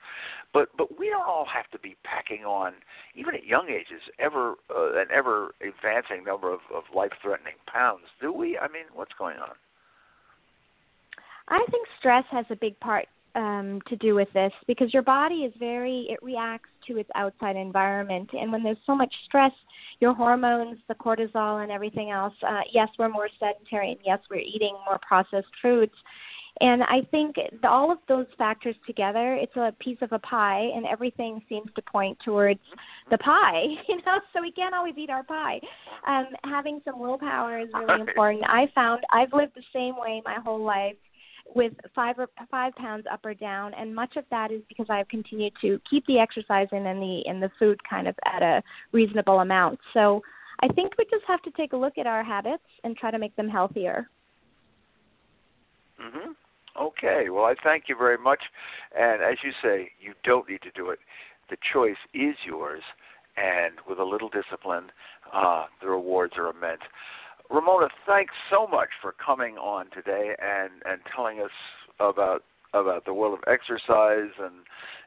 but 0.54 0.70
but 0.78 1.00
we 1.00 1.10
don't 1.10 1.28
all 1.28 1.48
have 1.52 1.70
to 1.72 1.80
be 1.80 1.96
packing 2.04 2.46
on, 2.46 2.74
even 3.16 3.34
at 3.34 3.46
young 3.46 3.70
ages, 3.70 4.02
ever 4.20 4.56
uh, 4.70 5.00
an 5.00 5.08
ever 5.14 5.56
advancing 5.62 6.24
number 6.24 6.52
of, 6.52 6.60
of 6.74 6.84
life 6.94 7.12
threatening 7.22 7.58
pounds, 7.72 8.06
do 8.22 8.32
we? 8.32 8.58
I 8.58 8.68
mean, 8.68 8.86
what's 8.94 9.14
going 9.18 9.38
on? 9.38 9.56
I 11.48 11.66
think 11.72 11.88
stress 11.98 12.26
has 12.32 12.46
a 12.50 12.56
big 12.56 12.80
part 12.80 13.08
um, 13.36 13.80
to 13.88 13.96
do 13.96 14.16
with 14.16 14.32
this 14.34 14.52
because 14.68 14.94
your 14.94 15.04
body 15.04 15.46
is 15.46 15.54
very 15.60 16.08
it 16.10 16.22
reacts 16.22 16.70
to 16.89 16.97
its 16.97 17.10
outside 17.15 17.56
environment. 17.56 18.30
And 18.34 18.52
when 18.52 18.63
there's 18.63 18.78
so 18.86 18.95
much 18.95 19.13
stress 19.25 19.54
your 19.99 20.13
hormones 20.13 20.78
the 20.88 20.95
cortisol 20.95 21.62
and 21.62 21.71
everything 21.71 22.12
else 22.12 22.34
uh, 22.47 22.62
yes 22.71 22.88
we're 22.97 23.10
more 23.10 23.30
sedentary 23.39 23.91
and 23.91 23.99
yes 24.06 24.19
we're 24.30 24.38
eating 24.38 24.75
more 24.86 24.99
processed 25.08 25.54
foods. 25.62 25.93
And 26.62 26.84
i 26.84 27.02
think 27.12 27.36
all 27.63 27.91
of 27.91 27.99
those 28.08 28.25
factors 28.38 28.75
together 28.86 29.36
it's 29.36 29.56
a 29.56 29.73
piece 29.80 29.97
of 30.02 30.12
a 30.12 30.19
pie 30.19 30.69
and 30.75 30.86
everything 30.86 31.41
seems 31.47 31.69
to 31.75 31.82
point 31.82 32.17
towards 32.23 32.60
the 33.12 33.17
pie 33.19 33.63
you 33.88 33.97
know 33.97 34.19
so 34.34 34.41
we 34.41 34.52
can't 34.52 34.75
always 34.75 34.95
eat 34.97 35.10
our 35.10 35.23
pie. 35.23 35.60
Um 36.08 36.28
having 36.43 36.82
some 36.86 36.99
willpower 36.99 37.60
is 37.60 37.69
really 37.73 38.02
important. 38.02 38.43
I 38.45 38.67
found 38.73 39.04
i've 39.13 39.34
lived 39.34 39.54
the 39.56 39.63
same 39.73 39.95
way 39.97 40.21
my 40.25 40.38
whole 40.43 40.63
life 40.63 40.95
with 41.56 41.74
five 41.96 42.20
or 42.20 42.28
five 42.52 42.74
pounds 42.76 43.06
up 43.12 43.26
or 43.26 43.34
down, 43.34 43.74
and 43.74 43.94
much 43.94 44.16
of 44.16 44.26
that 44.30 44.52
is 44.52 44.62
because 44.70 44.88
I've 44.90 45.08
continued 45.08 45.54
to 45.62 45.80
keep 45.90 46.06
the 46.06 46.20
exercise 46.20 46.68
in 46.72 46.86
and 46.86 47.02
the 47.02 47.24
and 47.28 47.42
the 47.42 47.52
food 47.58 47.80
kind 47.90 48.08
of 48.08 48.16
at 48.26 48.42
a 48.42 48.62
reasonable 48.92 49.40
amount. 49.40 49.80
So 49.94 50.22
I 50.62 50.68
think 50.68 50.94
we 50.98 51.06
just 51.06 51.26
have 51.28 51.42
to 51.44 51.52
take 51.52 51.74
a 51.74 51.78
look 51.78 51.98
at 51.98 52.08
our 52.08 52.24
habits 52.24 52.64
and 52.84 52.96
try 52.96 53.12
to 53.12 53.20
make 53.20 53.36
them 53.36 53.50
healthier. 53.50 54.10
Mhm. 56.00 56.36
Okay. 56.78 57.30
Well, 57.30 57.46
I 57.46 57.56
thank 57.56 57.90
you 57.90 57.96
very 57.96 58.18
much. 58.18 58.44
And 58.96 59.22
as 59.22 59.44
you 59.44 59.52
say, 59.62 59.92
you 60.00 60.14
don't 60.24 60.48
need 60.48 60.62
to 60.62 60.72
do 60.72 60.90
it. 60.92 61.00
The 61.50 61.58
choice 61.74 61.98
is 62.14 62.36
yours, 62.46 62.84
and 63.38 63.80
with 63.88 64.00
a 64.00 64.04
little 64.04 64.30
discipline, 64.30 64.92
uh, 65.32 65.66
the 65.82 65.90
rewards 65.90 66.38
are 66.38 66.48
immense. 66.48 66.84
Ramona, 67.50 67.88
thanks 68.06 68.34
so 68.52 68.68
much 68.68 68.90
for 69.02 69.14
coming 69.14 69.58
on 69.58 69.90
today 69.92 70.36
and 70.40 70.72
and 70.86 71.02
telling 71.16 71.40
us 71.40 71.52
about 72.00 72.44
about 72.74 73.06
the 73.06 73.14
world 73.14 73.34
of 73.34 73.44
exercise 73.52 74.32
and 74.40 74.54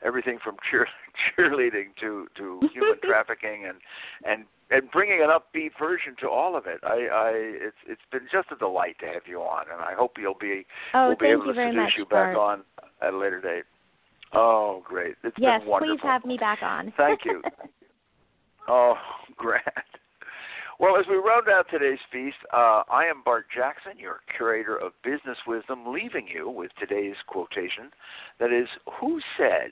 everything 0.04 0.38
from 0.42 0.56
cheer, 0.68 0.88
cheerleading 1.38 1.94
to 2.00 2.26
to 2.36 2.60
human 2.72 2.98
trafficking 3.04 3.64
and 3.66 3.78
and 4.24 4.44
and 4.70 4.90
bringing 4.90 5.20
an 5.22 5.28
upbeat 5.28 5.70
version 5.78 6.16
to 6.20 6.28
all 6.28 6.56
of 6.56 6.66
it. 6.66 6.80
I, 6.82 7.06
I 7.12 7.30
it's 7.34 7.76
it's 7.86 8.02
been 8.10 8.26
just 8.32 8.48
a 8.50 8.56
delight 8.56 8.96
to 9.00 9.06
have 9.06 9.22
you 9.26 9.40
on, 9.40 9.66
and 9.72 9.80
I 9.80 9.94
hope 9.94 10.12
you'll 10.18 10.34
be 10.34 10.66
oh, 10.94 11.08
we'll 11.08 11.16
be 11.16 11.26
able 11.26 11.44
to 11.44 11.54
seduce 11.54 11.92
you 11.96 12.04
back 12.04 12.34
Bart. 12.34 12.60
on 12.80 12.88
at 13.06 13.14
a 13.14 13.18
later 13.18 13.40
date. 13.40 13.64
Oh, 14.32 14.82
great! 14.84 15.14
It's 15.22 15.36
yes, 15.38 15.60
been 15.60 15.68
wonderful. 15.68 15.96
please 15.96 16.02
have 16.02 16.24
me 16.24 16.38
back 16.38 16.60
on. 16.62 16.92
Thank 16.96 17.20
you. 17.24 17.42
oh, 18.68 18.94
grand. 19.36 19.62
Well, 20.82 20.96
as 20.96 21.06
we 21.08 21.14
round 21.14 21.46
out 21.48 21.66
today's 21.70 22.02
feast, 22.10 22.38
uh, 22.52 22.82
I 22.90 23.04
am 23.04 23.22
Bart 23.24 23.46
Jackson, 23.54 24.00
your 24.00 24.18
curator 24.36 24.76
of 24.76 24.90
business 25.04 25.38
wisdom, 25.46 25.84
leaving 25.86 26.26
you 26.26 26.50
with 26.50 26.72
today's 26.76 27.14
quotation 27.28 27.92
that 28.40 28.50
is, 28.50 28.66
Who 28.98 29.20
said 29.38 29.70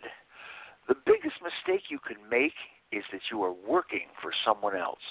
The 0.87 0.95
biggest 0.95 1.43
mistake 1.43 1.91
you 1.91 1.99
can 1.99 2.17
make 2.31 2.55
is 2.93 3.03
that 3.11 3.23
you 3.29 3.43
are 3.43 3.53
working 3.53 4.07
for 4.23 4.31
someone 4.47 4.77
else. 4.77 5.03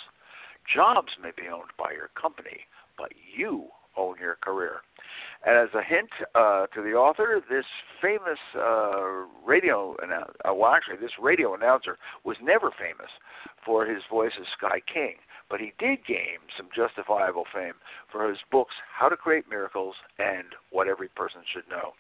Jobs 0.74 1.12
may 1.22 1.32
be 1.36 1.50
owned 1.50 1.76
by 1.78 1.92
your 1.92 2.12
company, 2.16 2.62
but 2.98 3.12
you 3.36 3.68
own 3.98 4.16
your 4.22 4.38
career. 4.42 4.80
And 5.46 5.58
as 5.58 5.74
a 5.74 5.84
hint 5.84 6.10
uh, 6.34 6.68
to 6.68 6.82
the 6.82 6.94
author, 6.94 7.42
this 7.50 7.66
famous 8.02 8.40
uh, 8.56 9.28
radio 9.46 9.98
announcer, 10.02 10.32
uh, 10.48 10.54
well, 10.54 10.72
actually, 10.72 10.98
this 10.98 11.20
radio 11.22 11.56
announcer 11.56 11.98
was 12.24 12.38
never 12.42 12.72
famous 12.72 13.12
for 13.66 13.86
his 13.86 14.02
voice 14.10 14.32
as 14.40 14.48
Sky 14.58 14.80
King, 14.92 15.16
but 15.50 15.60
he 15.60 15.74
did 15.80 16.06
gain 16.06 16.40
some 16.56 16.70
justifiable 16.76 17.46
fame 17.54 17.74
for 18.12 18.30
his 18.30 18.38
books, 18.52 18.74
How 18.94 19.10
to 19.10 19.18
Create 19.18 19.50
Miracles 19.50 19.96
and 20.18 20.46
What 20.72 20.88
Every 20.88 21.10
Person 21.10 21.42
Should 21.52 21.70
Know. 21.70 21.94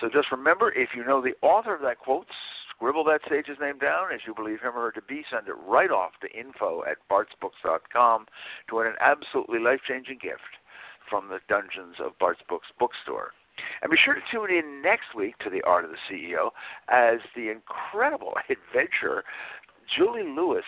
So 0.00 0.08
just 0.08 0.30
remember, 0.30 0.72
if 0.72 0.90
you 0.94 1.04
know 1.04 1.22
the 1.22 1.34
author 1.40 1.74
of 1.74 1.80
that 1.82 1.98
quote, 1.98 2.26
scribble 2.70 3.04
that 3.04 3.20
sage's 3.28 3.58
name 3.60 3.78
down 3.78 4.12
as 4.12 4.20
you 4.26 4.34
believe 4.34 4.60
him 4.60 4.76
or 4.76 4.86
her 4.86 4.92
to 4.92 5.02
be. 5.02 5.24
Send 5.30 5.48
it 5.48 5.54
right 5.66 5.90
off 5.90 6.12
to 6.20 6.38
info 6.38 6.82
at 6.84 6.98
bartsbooks.com 7.10 8.26
to 8.68 8.76
win 8.76 8.86
an 8.86 8.96
absolutely 9.00 9.58
life 9.58 9.80
changing 9.88 10.18
gift 10.20 10.60
from 11.08 11.28
the 11.28 11.38
dungeons 11.48 11.96
of 12.04 12.18
Bart's 12.18 12.42
Books 12.48 12.68
bookstore. 12.78 13.32
And 13.80 13.90
be 13.90 13.96
sure 13.96 14.14
to 14.14 14.20
tune 14.30 14.50
in 14.50 14.82
next 14.82 15.14
week 15.16 15.38
to 15.38 15.50
The 15.50 15.62
Art 15.62 15.84
of 15.84 15.90
the 15.90 15.96
CEO 16.10 16.50
as 16.88 17.20
the 17.34 17.50
incredible 17.50 18.34
adventure 18.50 19.24
Julie 19.96 20.24
Lewis 20.24 20.64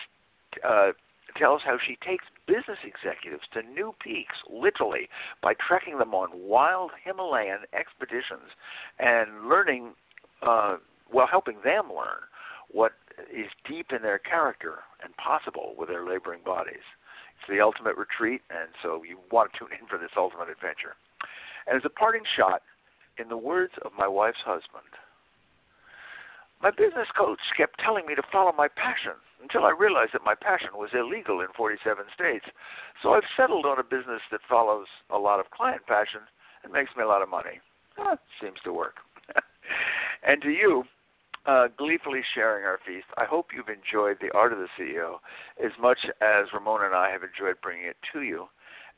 uh, 0.67 0.91
tells 1.37 1.61
how 1.63 1.77
she 1.77 1.97
takes 2.05 2.25
business 2.47 2.79
executives 2.83 3.43
to 3.53 3.61
new 3.61 3.93
peaks, 4.01 4.35
literally, 4.49 5.09
by 5.41 5.53
trekking 5.55 5.97
them 5.97 6.13
on 6.13 6.29
wild 6.33 6.91
Himalayan 7.03 7.59
expeditions 7.73 8.53
and 8.99 9.47
learning, 9.47 9.93
uh, 10.41 10.77
well, 11.11 11.27
helping 11.27 11.57
them 11.63 11.89
learn 11.89 12.25
what 12.71 12.93
is 13.33 13.47
deep 13.67 13.87
in 13.91 14.01
their 14.01 14.19
character 14.19 14.79
and 15.03 15.15
possible 15.17 15.75
with 15.77 15.89
their 15.89 16.07
laboring 16.07 16.41
bodies. 16.45 16.85
It's 17.39 17.49
the 17.49 17.61
ultimate 17.61 17.97
retreat, 17.97 18.41
and 18.49 18.69
so 18.81 19.03
you 19.03 19.17
want 19.31 19.53
to 19.53 19.59
tune 19.59 19.69
in 19.79 19.87
for 19.87 19.97
this 19.97 20.11
ultimate 20.17 20.49
adventure. 20.49 20.95
And 21.67 21.77
as 21.77 21.83
a 21.85 21.89
parting 21.89 22.23
shot, 22.35 22.61
in 23.17 23.27
the 23.27 23.37
words 23.37 23.73
of 23.83 23.91
my 23.97 24.07
wife's 24.07 24.43
husband, 24.45 24.87
my 26.61 26.71
business 26.71 27.07
coach 27.17 27.39
kept 27.55 27.79
telling 27.79 28.05
me 28.05 28.15
to 28.15 28.23
follow 28.31 28.51
my 28.51 28.67
passion 28.67 29.15
until 29.41 29.65
I 29.65 29.71
realized 29.71 30.13
that 30.13 30.25
my 30.25 30.35
passion 30.35 30.69
was 30.73 30.89
illegal 30.93 31.41
in 31.41 31.47
47 31.55 32.05
states. 32.13 32.45
So 33.01 33.13
I've 33.13 33.23
settled 33.37 33.65
on 33.65 33.79
a 33.79 33.83
business 33.83 34.21
that 34.31 34.41
follows 34.47 34.87
a 35.09 35.17
lot 35.17 35.39
of 35.39 35.49
client 35.51 35.85
passion 35.87 36.21
and 36.63 36.73
makes 36.73 36.91
me 36.97 37.03
a 37.03 37.07
lot 37.07 37.21
of 37.21 37.29
money. 37.29 37.61
Eh, 37.97 38.15
seems 38.41 38.59
to 38.63 38.73
work. 38.73 38.95
and 40.23 40.41
to 40.41 40.49
you, 40.49 40.83
uh, 41.45 41.67
gleefully 41.77 42.21
sharing 42.35 42.65
our 42.65 42.79
feast, 42.85 43.07
I 43.17 43.23
hope 43.25 43.47
you've 43.55 43.69
enjoyed 43.69 44.17
The 44.21 44.31
Art 44.35 44.53
of 44.53 44.59
the 44.59 44.67
CEO 44.77 45.19
as 45.63 45.71
much 45.79 45.99
as 46.21 46.53
Ramona 46.53 46.85
and 46.85 46.95
I 46.95 47.09
have 47.11 47.23
enjoyed 47.23 47.61
bringing 47.61 47.85
it 47.85 47.97
to 48.13 48.21
you. 48.21 48.49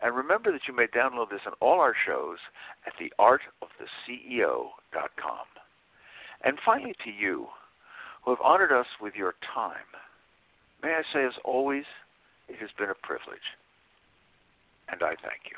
And 0.01 0.15
remember 0.15 0.51
that 0.51 0.67
you 0.67 0.75
may 0.75 0.87
download 0.87 1.29
this 1.29 1.41
on 1.45 1.53
all 1.59 1.79
our 1.79 1.95
shows 2.05 2.39
at 2.87 2.93
theartoftheceo.com. 2.97 5.45
And 6.43 6.57
finally, 6.65 6.95
to 7.03 7.11
you 7.11 7.49
who 8.23 8.31
have 8.31 8.41
honored 8.43 8.71
us 8.71 8.87
with 8.99 9.13
your 9.15 9.35
time, 9.53 9.85
may 10.83 10.93
I 10.93 11.03
say, 11.13 11.25
as 11.25 11.33
always, 11.43 11.85
it 12.47 12.57
has 12.59 12.69
been 12.77 12.89
a 12.89 12.95
privilege. 12.95 13.57
And 14.89 15.01
I 15.01 15.15
thank 15.21 15.49
you. 15.49 15.57